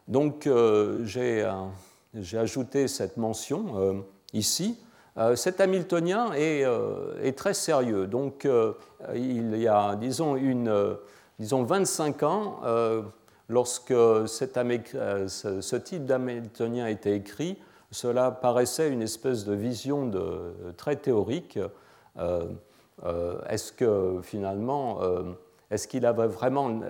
[0.08, 1.66] Donc euh, euh,
[2.14, 3.94] j'ai ajouté cette mention euh,
[4.32, 4.78] ici.
[5.34, 8.06] cet Hamiltonien est, très sérieux.
[8.06, 8.46] Donc
[9.14, 10.96] il y a, disons, une,
[11.38, 12.60] disons 25 ans,
[13.48, 17.58] lorsque ce, type d'Hamiltonien a été écrit,
[17.90, 21.58] cela paraissait une espèce de vision de, très théorique.
[23.04, 25.22] Euh, est-ce que finalement, euh,
[25.70, 26.80] est-ce qu'il avait vraiment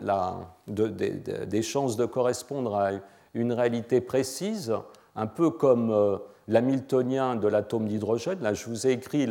[0.68, 2.90] des chances de correspondre à
[3.34, 4.72] une réalité précise,
[5.14, 8.40] un peu comme euh, l'hamiltonien de l'atome d'hydrogène?
[8.40, 9.28] Là, je vous ai écrit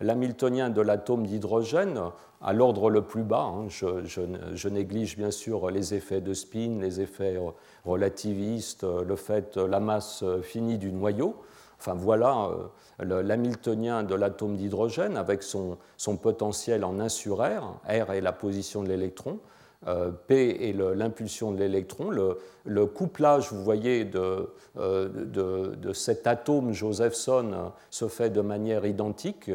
[0.00, 2.00] l'hamiltonien de l'atome d'hydrogène
[2.40, 3.52] à l'ordre le plus bas.
[3.54, 3.68] Hein.
[3.68, 7.38] Je, néglige bien sûr les effets de spin, les effets
[7.84, 11.36] relativistes, le fait, la masse finie du noyau.
[11.78, 12.50] Enfin voilà
[12.98, 15.78] l'hamiltonien de l'atome d'hydrogène avec son,
[16.20, 19.38] potentiel en 1 sur R, R est la position de l'électron,
[19.86, 22.10] euh, P est l'impulsion de l'électron.
[22.10, 29.50] Le, couplage, vous voyez, euh, de, cet atome Josephson euh, se fait de manière identique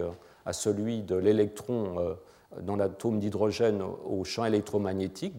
[0.46, 2.16] à celui de l'électron
[2.62, 5.36] dans l'atome d'hydrogène au champ électromagnétique.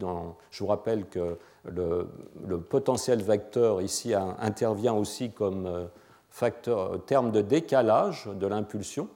[0.50, 5.88] je vous rappelle que le, potentiel vecteur ici intervient aussi comme
[6.34, 9.08] facteur, terme de décalage de l'impulsion.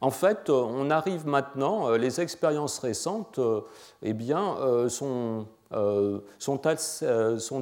[0.00, 3.60] En fait, on arrive maintenant, euh, les expériences récentes euh,
[4.02, 5.46] eh bien, euh, sont,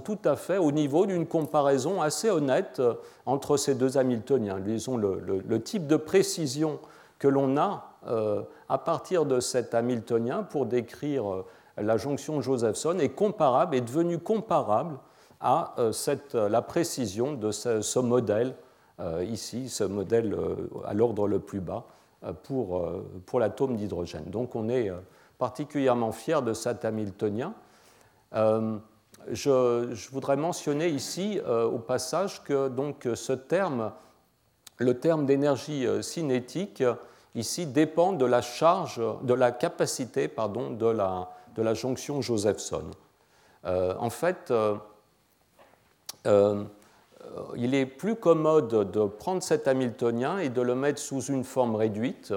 [0.02, 2.80] tout à fait au niveau d'une comparaison assez honnête
[3.26, 4.60] entre ces deux Hamiltoniens.
[4.60, 6.78] Disons, le, le, type de précision
[7.18, 7.98] que l'on a
[8.68, 11.44] à partir de cet Hamiltonien pour décrire
[11.76, 14.96] la jonction Josephson est comparable, est devenu comparable
[15.42, 15.92] à euh,
[16.34, 18.54] euh, la précision de ce, modèle
[19.00, 20.36] euh, ici, ce modèle
[20.86, 21.84] à l'ordre le plus bas
[22.44, 22.88] pour,
[23.26, 24.24] pour l'atome d'hydrogène.
[24.26, 24.92] Donc on est
[25.38, 27.52] particulièrement fier de cet Hamiltonien.
[28.32, 33.90] Je, je, voudrais mentionner ici au passage que donc, ce terme,
[34.78, 36.84] le terme d'énergie cinétique,
[37.34, 42.84] ici dépend de la charge, de la capacité pardon, de, la, de la jonction Josephson.
[43.64, 44.52] en fait,
[46.26, 46.64] euh,
[47.56, 51.76] il est plus commode de prendre cet Hamiltonien et de le mettre sous une forme
[51.76, 52.34] réduite.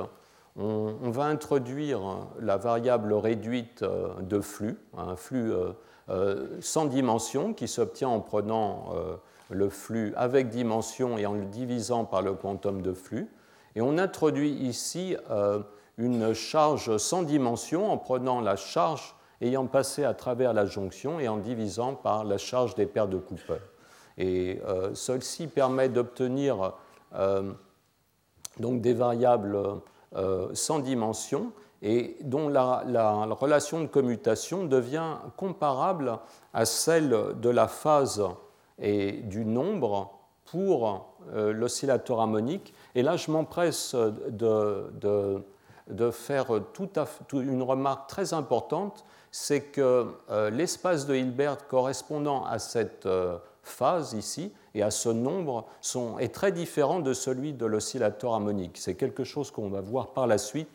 [0.57, 1.99] On, va introduire
[2.39, 5.51] la variable réduite euh, de flux, un flux
[6.09, 8.93] euh, sans dimension qui s'obtient en prenant
[9.49, 13.27] le flux avec dimension et en le divisant par le quantum de flux.
[13.75, 15.17] Et on introduit ici
[15.97, 21.27] une charge sans dimension en prenant la charge ayant passé à travers la jonction et
[21.27, 23.59] en divisant par la charge des paires de Cooper.
[24.17, 26.73] Et euh, ceci permet d'obtenir
[27.15, 27.51] euh,
[28.59, 29.57] des variables
[30.15, 31.51] euh, sans dimension
[31.81, 32.83] et dont la,
[33.31, 36.17] relation de commutation devient comparable
[36.53, 37.09] à celle
[37.39, 38.23] de la phase
[38.79, 40.11] et du nombre
[40.45, 42.73] pour l'oscillateur harmonique.
[42.95, 44.85] Et là, je m'empresse de,
[45.87, 46.47] de, faire
[47.33, 50.07] une remarque très importante, c'est que
[50.51, 53.07] l'espace de Hilbert correspondant à cette
[53.67, 58.77] phase ici et à ce nombre sont, est très différent de celui de l'oscillateur harmonique.
[58.77, 60.69] C'est quelque chose qu'on va voir par la suite.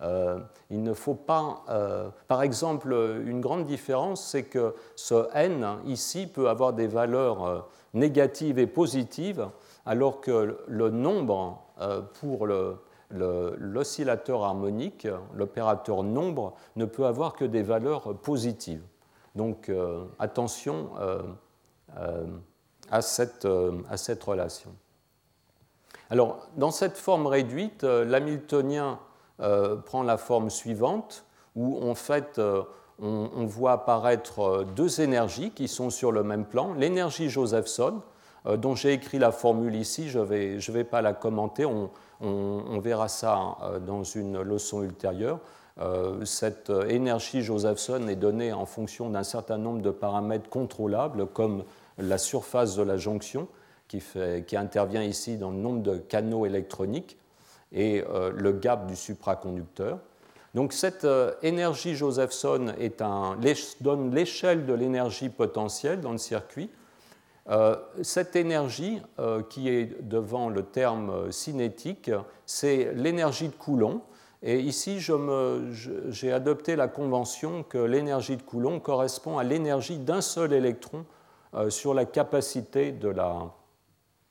[0.00, 0.38] Euh,
[0.70, 2.92] il ne faut pas, euh, par exemple,
[3.24, 7.60] une grande différence, c'est que ce n ici peut avoir des valeurs euh,
[7.94, 9.48] négatives et positives,
[9.86, 11.60] alors que le nombre
[12.20, 12.48] pour
[13.10, 18.82] l'oscillateur harmonique, l'opérateur nombre, ne peut avoir que des valeurs positives.
[19.34, 19.70] Donc
[20.18, 20.90] attention
[22.90, 24.70] à cette, euh, à cette relation.
[26.10, 28.98] Alors, dans cette forme réduite, euh, l'hamiltonien
[29.86, 31.24] prend la forme suivante,
[31.56, 32.40] où en fait
[33.00, 36.72] on, voit apparaître deux énergies qui sont sur le même plan.
[36.72, 38.00] L'énergie Josephson,
[38.44, 41.90] dont j'ai écrit la formule ici, je ne vais, je vais pas la commenter, on,
[42.20, 45.40] on verra ça dans une leçon ultérieure.
[46.22, 51.64] Cette énergie Josephson est donnée en fonction d'un certain nombre de paramètres contrôlables, comme
[51.98, 53.48] la surface de la jonction,
[53.88, 54.02] qui,
[54.56, 57.18] intervient ici dans le nombre de canaux électroniques,
[57.72, 58.04] et
[58.36, 59.98] le gap du supraconducteur.
[60.54, 63.36] Donc cette euh, énergie Josephson est un,
[63.80, 66.70] donne l'échelle de l'énergie potentielle dans le circuit.
[67.50, 72.10] Euh, cette énergie, euh, qui est devant le terme cinétique,
[72.46, 74.02] c'est l'énergie de Coulomb.
[74.46, 75.00] Et ici,
[76.10, 81.06] j'ai adopté la convention que l'énergie de Coulomb correspond à l'énergie d'un seul électron
[81.68, 82.92] sur la capacité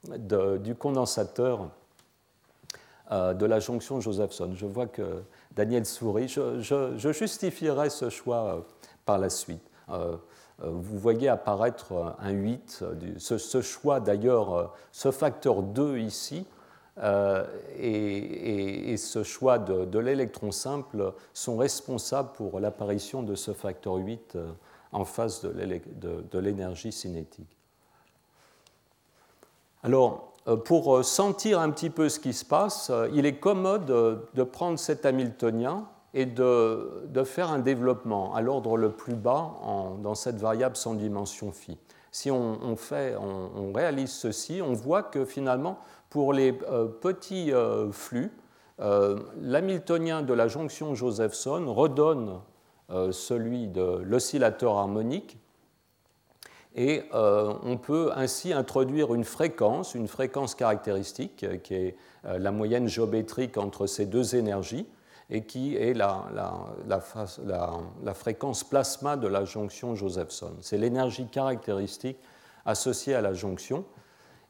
[0.08, 1.70] du condensateur
[3.12, 4.52] de la jonction Josephson.
[4.56, 5.24] Je vois que
[5.56, 6.28] Daniel Souris.
[6.30, 8.62] Je, justifierai ce choix euh,
[9.06, 9.64] par la suite.
[9.90, 10.16] Euh,
[10.64, 12.84] euh, vous voyez apparaître un 8,
[13.18, 16.46] ce, choix d'ailleurs, ce facteur 2 ici,
[17.80, 24.38] et, ce choix de, l'électron simple sont responsables pour l'apparition de ce facteur 8
[24.94, 27.58] en face de l'énergie cinétique.
[29.84, 33.36] Alors, euh, pour euh, sentir un petit peu ce qui se passe, euh, il est
[33.36, 39.56] commode de prendre cet Hamiltonien et de, faire un développement à l'ordre le plus bas
[40.04, 41.78] dans cette variable sans dimension phi.
[42.12, 45.80] Si on, fait, on, réalise ceci, on voit que finalement,
[46.12, 47.52] pour les petits
[47.92, 48.32] flux,
[48.78, 52.40] l'Hamiltonien de la jonction Josephson redonne
[53.12, 55.38] celui de l'oscillateur harmonique
[56.76, 62.40] et euh, on peut ainsi introduire une fréquence, une fréquence caractéristique, euh, qui est euh,
[62.40, 64.88] la moyenne géométrique entre ces deux énergies,
[65.30, 66.26] et qui est la,
[66.86, 70.52] la, fréquence plasma de la jonction Josephson.
[70.62, 72.18] C'est l'énergie caractéristique
[72.66, 73.86] associée à la jonction.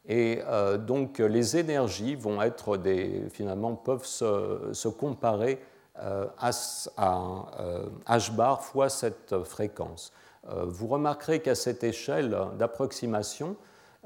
[0.10, 0.42] Et
[0.80, 5.62] donc les énergies vont être des, finalement, peuvent se, se comparer
[5.96, 6.50] à,
[6.98, 10.12] à h bar fois cette fréquence.
[10.50, 13.56] Euh, vous remarquerez qu'à cette échelle d'approximation,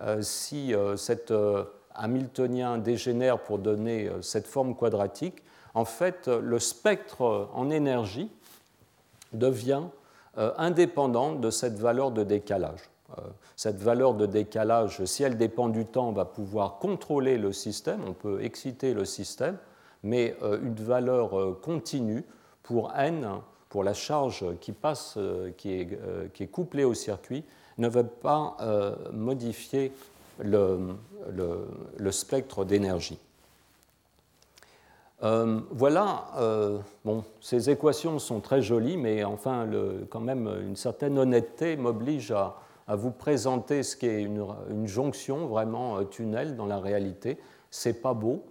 [0.01, 1.33] euh, si euh, cet
[1.95, 8.31] Hamiltonien dégénère pour donner cette forme quadratique, en fait, le spectre en énergie
[9.33, 9.83] devient
[10.35, 12.81] indépendant de cette valeur de décalage.
[13.55, 18.13] Cette valeur de décalage, si elle dépend du temps, va pouvoir contrôler le système, on
[18.13, 19.57] peut exciter le système,
[20.03, 22.23] mais une valeur continue
[22.63, 27.43] pour n pour la charge qui passe, euh, qui est, euh, couplée au circuit,
[27.77, 29.91] ne va pas euh, modifier
[30.39, 30.95] le,
[32.11, 33.19] spectre d'énergie.
[35.21, 36.25] voilà,
[37.03, 39.67] bon, ces équations sont très jolies, mais enfin,
[40.09, 42.55] quand même, une certaine honnêteté m'oblige à,
[42.87, 47.39] à, vous présenter ce qu'est une, une, jonction vraiment tunnel dans la réalité.
[47.71, 48.43] C'est pas beau,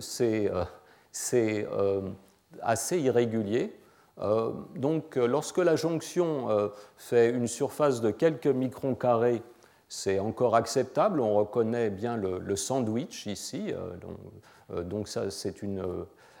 [0.00, 0.50] c'est
[2.62, 3.72] assez irrégulier,
[4.18, 9.42] euh, donc, euh, lorsque la jonction euh, fait une surface de quelques microns carrés,
[9.88, 11.20] c'est encore acceptable.
[11.20, 13.72] On reconnaît bien le, sandwich ici.
[14.84, 15.54] donc, ça, c'est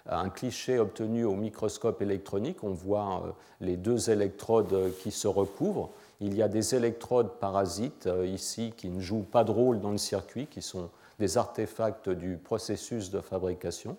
[0.08, 2.64] un cliché obtenu au microscope électronique.
[2.64, 5.90] On voit les deux électrodes qui se recouvrent.
[6.20, 9.98] Il y a des électrodes parasites ici qui ne jouent pas de rôle dans le
[9.98, 13.96] circuit, qui sont des artefacts du processus de fabrication.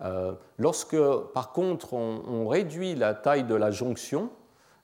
[0.00, 0.96] Euh, lorsque,
[1.32, 4.30] par contre, on, réduit la taille de la jonction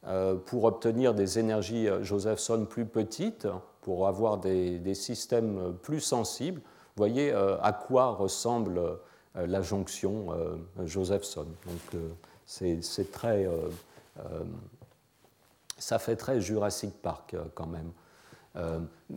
[0.06, 3.46] euh, pour obtenir des énergies euh, Josephson plus petites,
[3.82, 8.98] pour avoir des, systèmes plus sensibles, vous voyez à quoi ressemble
[9.34, 10.26] la jonction
[10.84, 11.46] Josephson.
[11.66, 12.02] Donc,
[12.44, 13.48] c'est très,
[15.78, 17.90] ça fait très Jurassic Park quand même.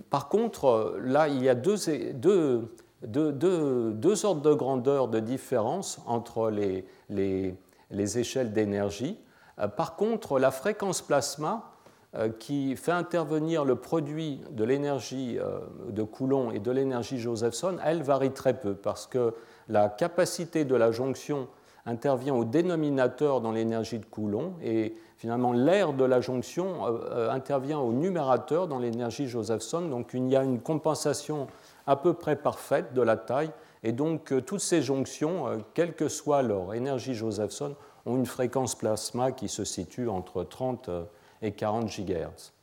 [0.09, 1.75] Par contre, là, il y a deux,
[2.13, 9.17] deux, deux, ordres de grandeur de différence entre les, les, échelles d'énergie.
[9.59, 11.73] Euh, par contre, la fréquence plasma,
[12.15, 17.77] euh, qui fait intervenir le produit de l'énergie euh, de Coulomb et de l'énergie Josephson,
[17.83, 19.33] elle varie très peu parce que
[19.67, 21.47] la capacité de la jonction
[21.85, 26.85] intervient au dénominateur dans l'énergie de Coulomb et finalement l'air de la jonction
[27.29, 29.81] intervient au numérateur dans l'énergie Josephson.
[29.81, 31.47] Donc il y a une compensation
[31.87, 33.51] à peu près parfaite de la taille.
[33.83, 37.75] Et donc, euh, toutes ces jonctions, euh, quelle que soit leur énergie Josephson,
[38.05, 41.03] ont une fréquence plasma qui se situe entre 30 euh,
[41.41, 42.53] et 40 GHz.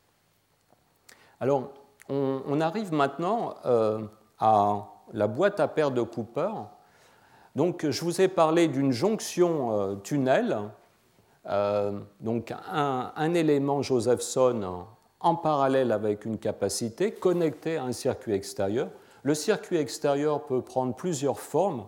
[1.41, 1.71] Alors,
[2.09, 3.55] on, arrive maintenant
[4.41, 6.51] à la boîte à paires de Cooper.
[7.57, 10.71] Donc, je vous ai parlé d'une jonction tunnel
[12.21, 14.85] donc un, élément Josephson
[15.21, 18.89] en parallèle avec une capacité connectée à un circuit extérieur.
[19.23, 21.87] Le circuit extérieur peut prendre plusieurs formes.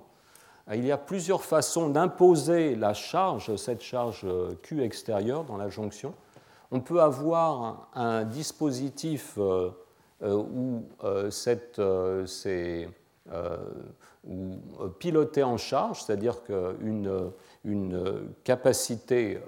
[0.73, 4.27] Il y a plusieurs façons d'imposer la charge, cette charge
[4.63, 6.15] Q extérieure dans la jonction.
[6.71, 9.71] On peut avoir un dispositif euh,
[10.23, 10.85] euh, où
[13.31, 13.57] euh,
[14.25, 17.33] c'est piloté en charge, c'est-à-dire qu'une
[17.65, 19.39] une capacité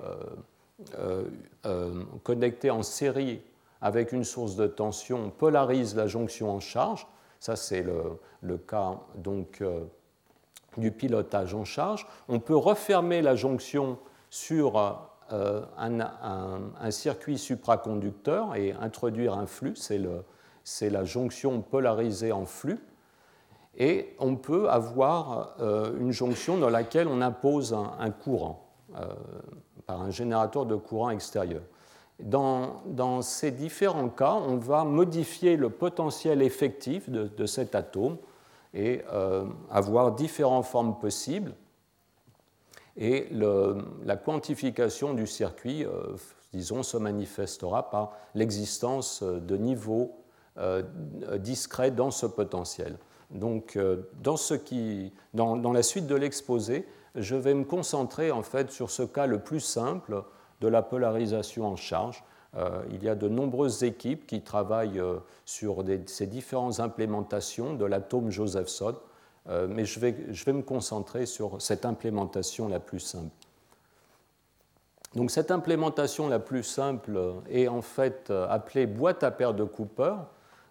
[2.22, 3.40] connectée en série
[3.80, 7.06] avec une source de tension polarise la jonction en charge.
[7.40, 7.84] Ça, c'est
[8.42, 9.62] le, cas donc,
[10.76, 12.06] du pilotage en charge.
[12.28, 13.98] On peut refermer la jonction
[14.30, 14.76] sur
[15.32, 22.78] euh, un, circuit supraconducteur et introduire un flux, c'est la jonction polarisée en flux.
[23.76, 29.06] Et on peut avoir euh, une jonction dans laquelle on impose un, courant euh,
[29.86, 31.62] par un générateur de courant extérieur.
[32.20, 38.18] Dans, ces différents cas, on va modifier le potentiel effectif de, cet atome
[38.72, 39.02] et
[39.70, 41.54] avoir différentes formes possibles
[42.96, 43.28] et
[44.04, 46.16] la quantification du circuit, euh,
[46.52, 50.16] disons, se manifestera par l'existence de niveaux
[50.58, 50.82] euh,
[51.38, 52.96] discrets dans ce potentiel.
[53.30, 58.42] Donc, euh, dans, ce qui, dans, la suite de l'exposé, je vais me concentrer en
[58.42, 60.24] fait sur ce cas le plus simple
[60.60, 62.24] de la polarisation en charge.
[62.90, 65.02] il y a de nombreuses équipes qui travaillent
[65.44, 68.94] sur ces différentes implémentations de l'atome Josephson
[69.48, 73.28] euh, mais je vais, je vais, me concentrer sur cette implémentation la plus simple.
[75.14, 79.64] Donc cette implémentation la plus simple est en fait euh, appelée boîte à paire de
[79.64, 80.14] Cooper.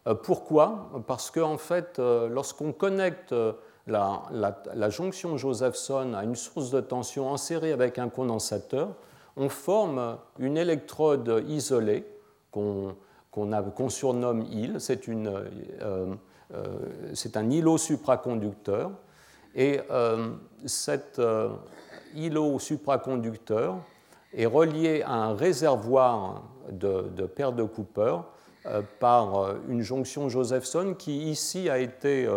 [0.07, 0.89] Euh, pourquoi?
[1.07, 3.33] Parce qu'en en fait, lorsqu'on connecte
[3.87, 8.89] la, la, jonction Josephson à une source de tension en série avec un condensateur,
[9.35, 12.05] on forme une électrode isolée
[12.51, 12.95] qu'on
[13.89, 14.75] surnomme IL.
[14.79, 16.15] C'est euh,
[17.35, 18.91] un îlot supraconducteur.
[19.55, 20.33] Et euh,
[20.65, 21.49] cet euh,
[22.15, 23.77] îlot supraconducteur
[24.33, 28.17] est relié à un réservoir de, de paire de Cooper
[28.99, 32.27] par une jonction Josephson qui ici a été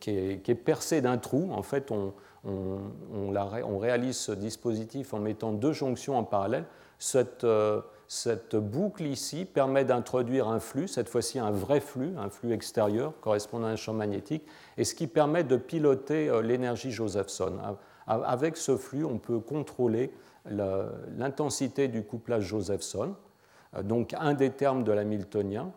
[0.00, 1.50] qui est, percée d'un trou.
[1.52, 2.12] En fait, on,
[3.78, 6.64] réalise ce dispositif en mettant deux jonctions en parallèle.
[6.98, 13.12] Cette, boucle ici permet d'introduire un flux, cette fois-ci un vrai flux, un flux extérieur
[13.20, 14.44] correspondant à un champ magnétique,
[14.76, 17.54] et ce qui permet de piloter euh, l'énergie Josephson.
[18.06, 20.12] Avec ce flux, on peut contrôler
[20.44, 23.31] l'intensité du couplage Josephson, euh,
[23.82, 25.72] donc un des termes de l'hamiltonien,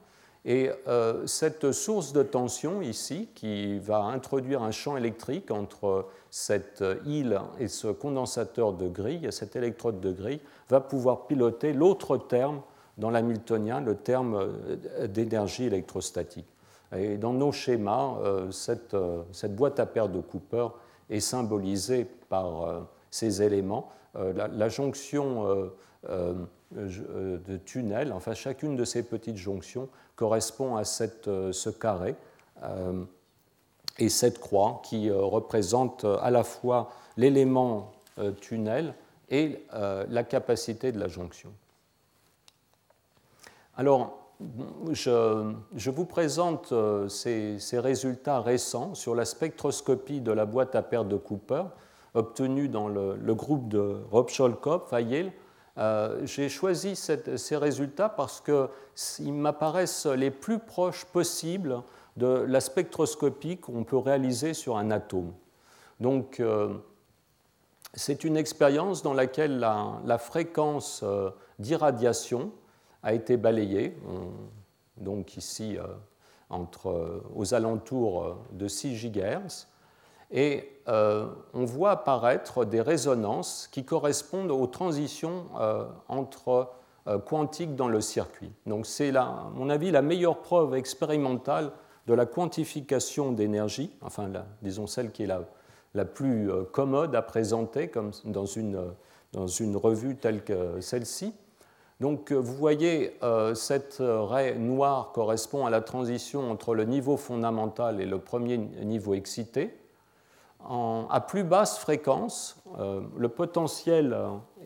[0.48, 6.84] et euh, cette source de tension ici, qui va introduire un champ électrique entre cette
[7.06, 10.40] île et ce condensateur de grille, cette électrode de grille,
[10.70, 12.62] va pouvoir piloter l'autre terme
[13.00, 16.48] dans l'hamiltonien, le terme euh, d'énergie électrostatique.
[16.96, 18.96] Et dans nos schémas, euh, cette,
[19.50, 20.68] boîte à paire de Cooper
[21.10, 23.90] est symbolisée par ces éléments.
[24.16, 25.70] La, la, jonction
[26.76, 32.16] de tunnel, enfin chacune de ces petites jonctions correspond à cette, euh, ce carré
[32.64, 33.04] euh,
[34.00, 37.92] et cette croix qui euh, représente à la fois l'élément
[38.40, 38.94] tunnel
[39.30, 41.52] et la capacité de la jonction.
[43.76, 44.18] Alors,
[44.92, 46.74] je, je vous présente
[47.10, 51.64] ces, résultats récents sur la spectroscopie de la boîte à paire de Cooper
[52.14, 55.34] obtenue dans le, le groupe de Robsholkopf à Yale
[55.78, 61.82] euh, j'ai choisi ces résultats parce qu'ils m'apparaissent les plus proches possibles
[62.16, 65.34] de la spectroscopie qu'on peut réaliser sur un atome.
[66.00, 66.74] Donc, euh,
[67.94, 72.52] c'est une expérience dans laquelle la, fréquence euh, d'irradiation
[73.04, 73.96] a été balayée,
[74.98, 75.78] donc ici
[76.50, 79.68] entre, aux alentours de 6 GHz,
[80.36, 86.70] et euh, on voit apparaître des résonances qui correspondent aux transitions euh, entre
[87.08, 88.52] euh, quantiques dans le circuit.
[88.68, 91.72] Donc c'est, à mon avis, la meilleure preuve expérimentale
[92.06, 94.30] de la quantification d'énergie, enfin,
[94.62, 95.42] disons celle qui est la,
[95.96, 98.80] la, plus commode à présenter, comme dans une,
[99.32, 101.34] dans une revue telle que celle-ci.
[102.00, 103.18] Donc vous voyez,
[103.56, 109.16] cette raie noire correspond à la transition entre le niveau fondamental et le premier niveau
[109.16, 109.74] excité
[110.68, 114.16] à plus basse fréquence, euh, le potentiel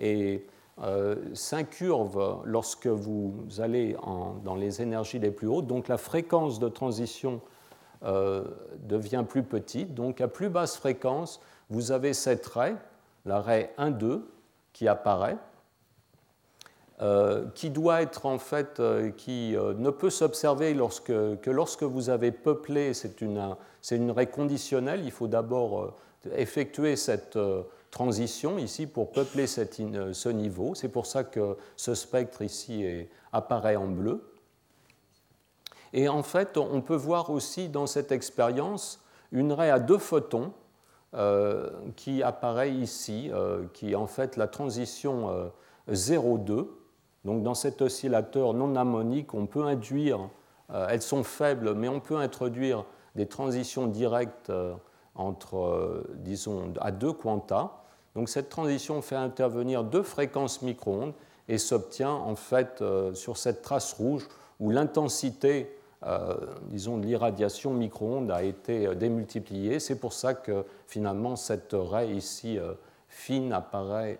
[0.02, 3.95] euh, s'incurve lorsque vous allez
[4.43, 7.41] dans les énergies les plus hautes, donc la fréquence de transition
[8.04, 8.45] euh,
[8.80, 9.93] devient plus petite.
[9.93, 12.76] Donc à plus basse fréquence, vous avez cette raie,
[13.26, 14.22] la raie 1,2,
[14.72, 15.38] qui apparaît,
[17.56, 18.82] qui doit être en fait,
[19.16, 20.76] qui ne peut s'observer
[21.06, 23.56] que lorsque vous avez peuplé, c'est une,
[23.91, 25.95] une raie conditionnelle, il faut d'abord
[26.36, 27.39] effectuer cette
[27.89, 30.76] transition ici pour peupler ce niveau.
[30.76, 32.86] C'est pour ça que ce spectre ici
[33.32, 34.22] apparaît en bleu.
[35.93, 40.54] Et en fait, on peut voir aussi dans cette expérience une raie à deux photons
[41.16, 45.52] euh, qui apparaît ici, euh, qui est en fait la transition
[45.89, 46.68] 0,2.
[47.26, 50.30] Euh, Donc dans cet oscillateur non harmonique, on peut induire,
[50.72, 54.51] elles sont faibles, mais on peut introduire des transitions directes
[55.15, 57.84] entre, disons, à deux quanta.
[58.15, 61.13] Donc cette transition fait intervenir deux fréquences micro-ondes
[61.47, 64.28] et s'obtient en fait sur cette trace rouge
[64.59, 66.38] où l'intensité euh,
[66.70, 69.82] disons, de l'irradiation micro-ondes a été euh, démultipliée.
[69.82, 72.74] C'est pour ça que finalement cette raie ici euh,
[73.09, 74.20] fine apparaît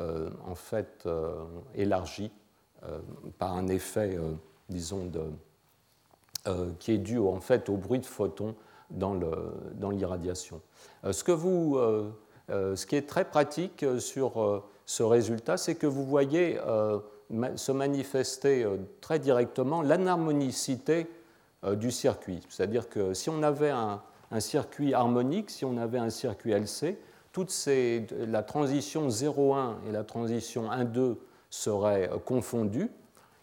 [0.00, 1.08] en fait
[1.74, 2.32] élargie
[3.38, 4.18] par un effet,
[4.68, 5.10] disons,
[6.78, 8.54] qui est dû en fait au bruit de photons
[8.90, 10.60] dans l'irradiation.
[11.10, 11.78] Ce, que vous,
[12.48, 16.58] ce qui est très pratique sur ce résultat, c'est que vous voyez
[17.56, 21.06] se manifester euh, très directement l'anharmonicité
[21.64, 22.40] euh, du circuit.
[22.48, 24.00] C'est-à-dire que si on avait un,
[24.40, 26.96] circuit harmonique, si on avait un circuit LC,
[27.34, 31.16] toutes ces, la transition 0,1 et la transition 1,2
[31.50, 32.90] seraient euh, confondues.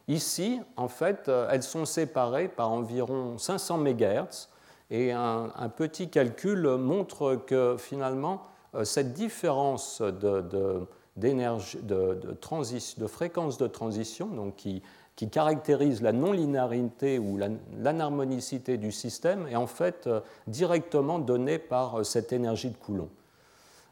[0.07, 4.49] Ici, en fait, elles sont séparées par environ 500 MHz
[4.89, 8.41] et un, petit calcul montre que finalement,
[8.83, 10.81] cette différence de
[11.17, 14.81] d'énergie, de, de, fréquence de transition, donc qui,
[15.15, 17.37] qui caractérise la non-linéarité ou
[17.77, 23.09] l'anharmonicité du système, est en fait euh, directement donnée par euh, cette énergie de Coulomb.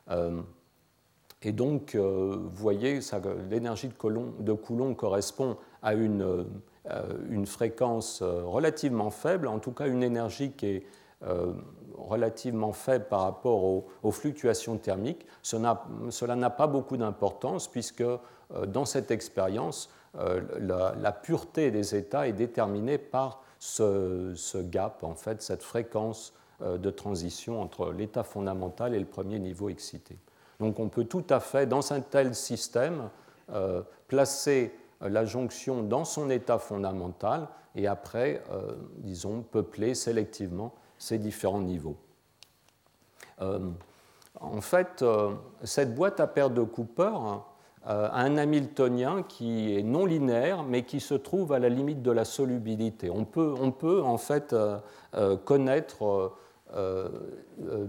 [0.10, 0.42] Euh,
[1.42, 3.00] et donc, vous voyez,
[3.50, 6.46] l'énergie de Coulomb, correspond à une,
[7.30, 10.86] une, fréquence relativement faible, en tout cas une énergie qui est
[11.98, 18.86] relativement faible par rapport aux, fluctuations thermiques, cela n'a pas beaucoup d'importance puisque euh, dans
[18.86, 25.64] cette expérience, euh, la, pureté des états est déterminée par ce, gap, en fait, cette
[25.64, 30.18] fréquence euh, de transition entre l'état fondamental et le premier niveau excité.
[30.60, 33.10] Donc on peut tout à fait, dans un tel système,
[34.08, 38.44] placer la jonction dans son état fondamental et après,
[38.98, 41.98] disons, peupler sélectivement ces différents niveaux.
[43.42, 43.60] Euh,
[44.40, 45.32] en fait, euh,
[45.64, 47.12] cette boîte à paires de Cooper
[47.88, 52.02] euh, a un Hamiltonien qui est non linéaire, mais qui se trouve à la limite
[52.02, 53.10] de la solubilité.
[53.10, 54.56] On peut, on peut en fait
[55.46, 56.34] connaître,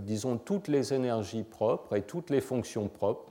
[0.00, 3.30] disons, toutes les énergies propres et toutes les fonctions propres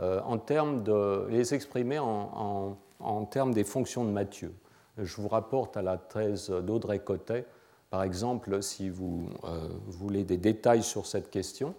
[0.00, 4.54] en termes de les exprimer en, en termes des fonctions de Mathieu.
[4.96, 7.44] Je vous rapporte à la thèse d'Audrey Cotet
[7.90, 11.74] par exemple, si vous euh, voulez des détails sur cette question,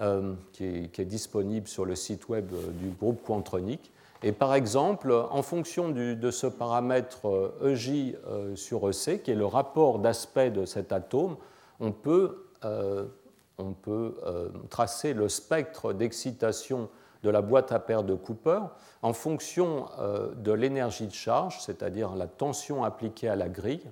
[0.00, 3.90] euh, qui, est, disponible sur le site web euh, du groupe Quantronic.
[4.22, 8.16] Et par exemple, en fonction de ce paramètre EJ
[8.54, 11.36] sur EC, qui est le rapport d'aspect de cet atome,
[11.84, 12.46] on peut,
[13.58, 14.14] on peut
[14.70, 16.88] tracer le spectre d'excitation
[17.22, 18.60] de la boîte à paires de Cooper
[19.02, 19.86] en fonction
[20.34, 23.90] de l'énergie de charge, c'est-à-dire la tension appliquée à la grille,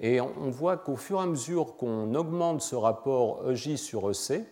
[0.00, 4.46] et on voit qu'au fur et à mesure qu'on augmente ce rapport EJ sur EC,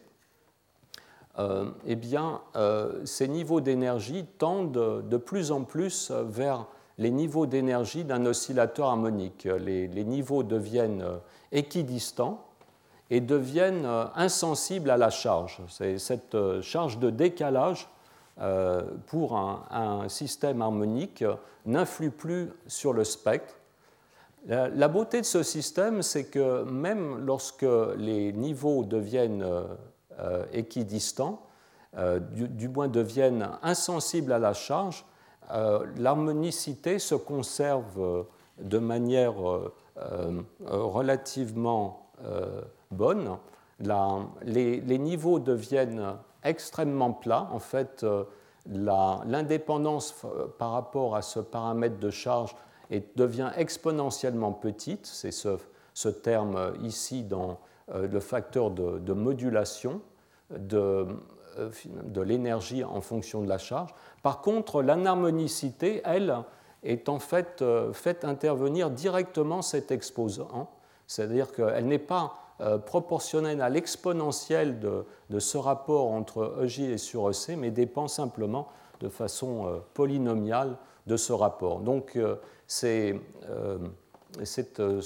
[1.38, 6.66] euh, eh bien, euh, ces niveaux d'énergie tendent de plus en plus vers
[6.98, 9.44] les niveaux d'énergie d'un oscillateur harmonique.
[9.44, 11.04] Les, niveaux deviennent
[11.52, 12.45] équidistants
[13.10, 15.60] et deviennent insensibles à la charge.
[15.68, 17.88] Cette charge de décalage
[18.40, 21.24] euh, pour un système harmonique
[21.64, 23.54] n'influe plus sur le spectre
[24.48, 29.44] la, beauté de ce système, c'est que même lorsque les niveaux deviennent
[30.20, 31.42] euh, équidistants,
[31.96, 35.04] euh, du, moins deviennent insensibles à la charge,
[35.50, 38.26] euh, l'harmonicité se conserve
[38.58, 39.34] de manière
[40.60, 42.12] relativement
[42.90, 43.36] bonne.
[44.42, 47.48] les, les, niveaux deviennent extrêmement plats.
[47.52, 48.04] En fait,
[48.66, 50.14] l'indépendance
[50.58, 52.54] par rapport à ce paramètre de charge
[52.90, 57.58] et devient exponentiellement petite, c'est ce, terme ici dans
[57.92, 60.00] euh, le facteur de, modulation
[60.50, 61.06] de,
[61.58, 61.70] euh,
[62.04, 63.94] de l'énergie en fonction de la charge.
[64.22, 66.42] Par contre, l'anharmonicité, elle,
[66.82, 70.70] est en fait euh, faite intervenir directement cet exposant,
[71.06, 72.34] c'est-à-dire qu'elle n'est pas
[72.86, 78.68] proportionnelle à l'exponentielle de, ce rapport entre EJ et sur EC, mais dépend simplement
[79.00, 80.76] de façon polynomiale
[81.06, 81.80] de ce rapport.
[81.80, 82.18] Donc
[82.66, 83.20] c'est
[84.42, 85.00] ce,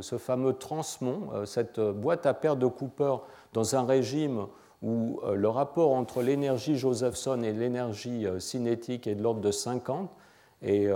[0.00, 3.16] ce, fameux transmont, cette boîte à paire de Cooper
[3.52, 4.46] dans un régime
[4.82, 10.10] où le rapport entre l'énergie Josephson et l'énergie cinétique est de l'ordre de 50,
[10.62, 10.88] et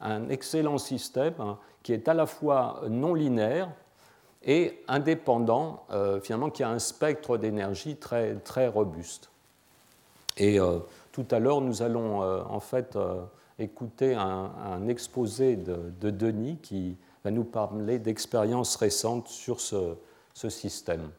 [0.00, 3.70] un excellent système hein, qui est à la fois non linéaire
[4.42, 9.30] et indépendant, euh, finalement, qui a un spectre d'énergie très, très robuste.
[10.36, 10.78] Et euh,
[11.12, 12.96] tout à l'heure, nous allons euh, en fait
[13.58, 19.96] écouter un, exposé de, Denis qui va nous parler d'expériences récentes sur ce,
[20.48, 21.10] système.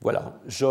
[0.00, 0.66] Voilà, j'ai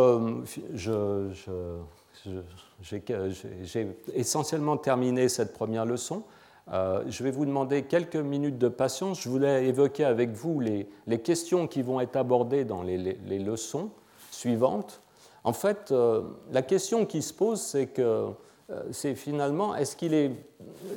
[4.14, 6.26] essentiellement terminé cette première leçon.
[6.72, 9.22] Euh, je vais vous demander quelques minutes de patience.
[9.22, 10.88] Je voulais évoquer avec vous les,
[11.20, 13.90] questions qui vont être abordées dans les, leçons
[14.32, 15.02] suivantes.
[15.44, 20.14] En fait, euh, la question qui se pose, c'est que euh, c'est finalement, est-ce qu'il
[20.14, 20.32] est,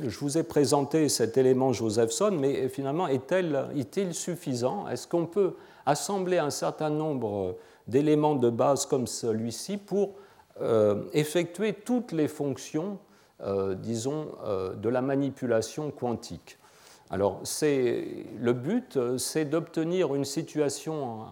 [0.07, 4.89] je vous ai présenté cet élément Josephson, mais finalement, est-il suffisant?
[4.89, 5.55] Est-ce qu'on peut
[5.85, 7.57] assembler un certain nombre
[7.89, 10.15] d'éléments de base comme celui-ci pour
[11.13, 12.99] effectuer toutes les fonctions
[13.77, 16.59] disons, euh, de la manipulation quantique.
[17.11, 21.27] Alors, le but, euh, c'est d'obtenir une situation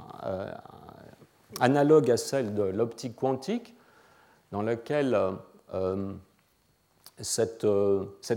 [1.61, 3.74] analogue à celle de l'optique quantique,
[4.52, 5.18] dans laquelle
[7.20, 7.64] cette,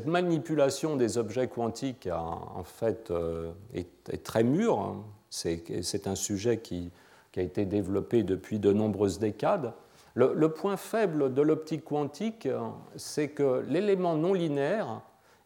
[0.05, 3.11] manipulation des objets quantiques en fait,
[3.73, 4.79] est, très mûre.
[4.79, 5.03] Hein.
[5.29, 6.91] C'est un sujet qui,
[7.35, 9.73] a été développé depuis de nombreuses décades.
[10.17, 12.49] Le, point faible de l'optique quantique,
[12.95, 15.01] c'est que l'élément non linéaire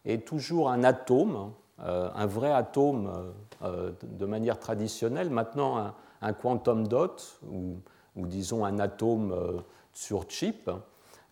[0.06, 1.52] est toujours un atome,
[1.84, 5.92] euh, un vrai atome euh, de manière traditionnelle, maintenant
[6.22, 7.76] un, quantum dot, ou,
[8.16, 9.60] disons un atome euh,
[9.92, 10.70] sur chip.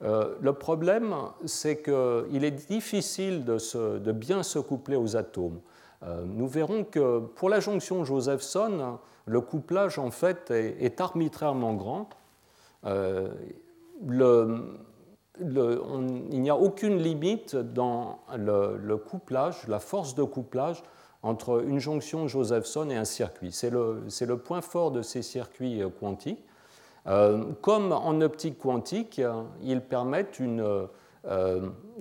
[0.03, 1.15] le problème,
[1.47, 5.61] c'est qu'il est difficile de, bien se coupler aux atomes.
[6.27, 12.20] nous verrons que pour la jonction Josephson, le couplage en fait est arbitrairement grand
[12.87, 13.29] euh,
[15.41, 20.83] il n'y a aucune limite dans le, couplage, la force de couplage
[21.23, 23.53] entre une jonction Josephson et un circuit.
[23.53, 26.45] C'est le, point fort de ces circuits euh, quantiques.
[27.07, 29.21] Euh, comme en optique quantique,
[30.39, 30.89] une,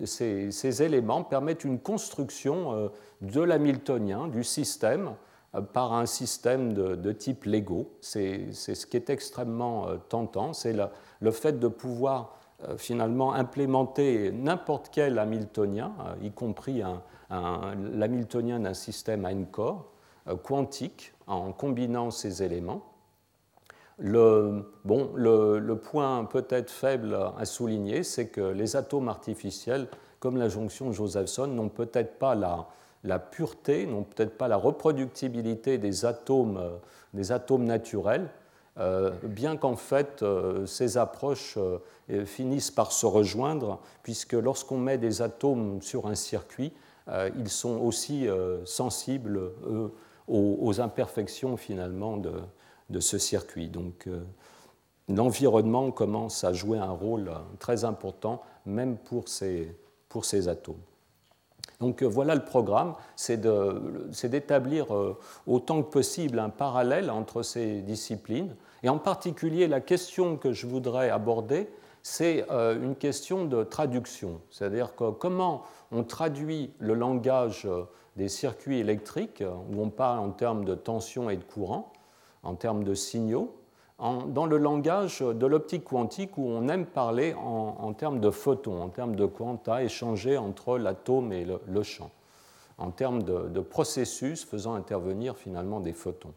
[0.05, 5.11] ces, éléments permettent une construction de l'hamiltonien, du système,
[5.73, 7.91] par un système de, type Lego.
[8.01, 10.75] C'est ce qui est extrêmement euh, tentant, c'est
[11.19, 12.37] le fait de pouvoir
[12.67, 16.81] euh, finalement implémenter n'importe quel Hamiltonien, y compris
[17.29, 19.91] l'Hamiltonien d'un système à n corps,
[20.43, 22.83] quantique, en combinant ces éléments.
[23.97, 29.87] Le, bon, le point peut-être faible à souligner, c'est que les atomes artificiels,
[30.19, 32.67] comme la jonction Josephson, n'ont peut-être pas la,
[33.03, 36.77] la pureté, non peut-être pas la reproductibilité des atomes, euh,
[37.13, 38.29] des atomes naturels,
[38.77, 41.57] euh, bien qu'en fait euh, ces approches
[42.25, 46.73] finissent par se rejoindre, puisque lorsqu'on met des atomes sur un circuit,
[47.37, 48.27] ils sont aussi
[48.65, 49.51] sensibles
[50.27, 53.69] aux, imperfections finalement de, ce circuit.
[53.69, 54.07] Donc
[55.07, 60.81] l'environnement commence à jouer un rôle très important, même pour ces atomes.
[61.79, 67.81] Donc euh, voilà le programme, c'est d'établir euh, autant que possible un parallèle entre ces
[67.81, 68.55] disciplines.
[68.83, 71.69] Et en particulier, la question que je voudrais aborder,
[72.01, 74.41] c'est euh, une question de traduction.
[74.49, 77.67] C'est-à-dire comment on traduit le langage
[78.15, 81.93] des circuits électriques, où on parle en termes de tension et de courant,
[82.43, 83.58] en termes de signaux,
[83.99, 88.89] dans le langage de l'optique quantique où on aime parler en, termes de photons, en
[88.89, 92.09] termes de quanta échangés entre l'atome et le, champ,
[92.77, 96.33] en termes de, processus faisant intervenir finalement des photons.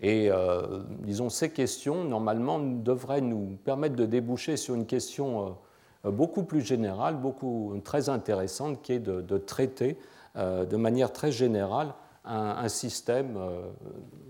[0.00, 5.56] Et euh, disons, ces questions, normalement, devraient nous permettre de déboucher sur une question
[6.04, 9.96] euh, beaucoup plus générale, beaucoup très intéressante, qui est de, traiter
[10.36, 11.94] euh, de manière très générale
[12.26, 13.70] un, système, euh,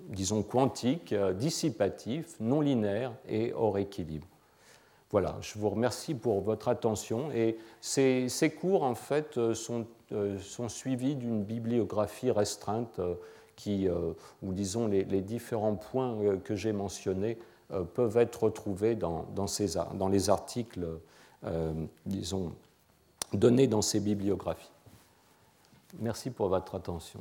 [0.09, 4.26] disons, quantique, euh, dissipatif, non linéaire et hors équilibre.
[5.11, 7.30] Voilà, je vous remercie pour votre attention.
[7.32, 8.28] Et ces,
[8.61, 13.01] cours, en fait, euh, sont, suivis d'une bibliographie restreinte
[13.55, 13.88] qui,
[14.42, 17.38] où, disons, les, différents points que j'ai mentionnés
[17.94, 20.86] peuvent être retrouvés dans, dans les articles,
[22.05, 22.53] disons,
[23.32, 24.70] donnés dans ces bibliographies.
[25.99, 27.20] Merci pour votre attention.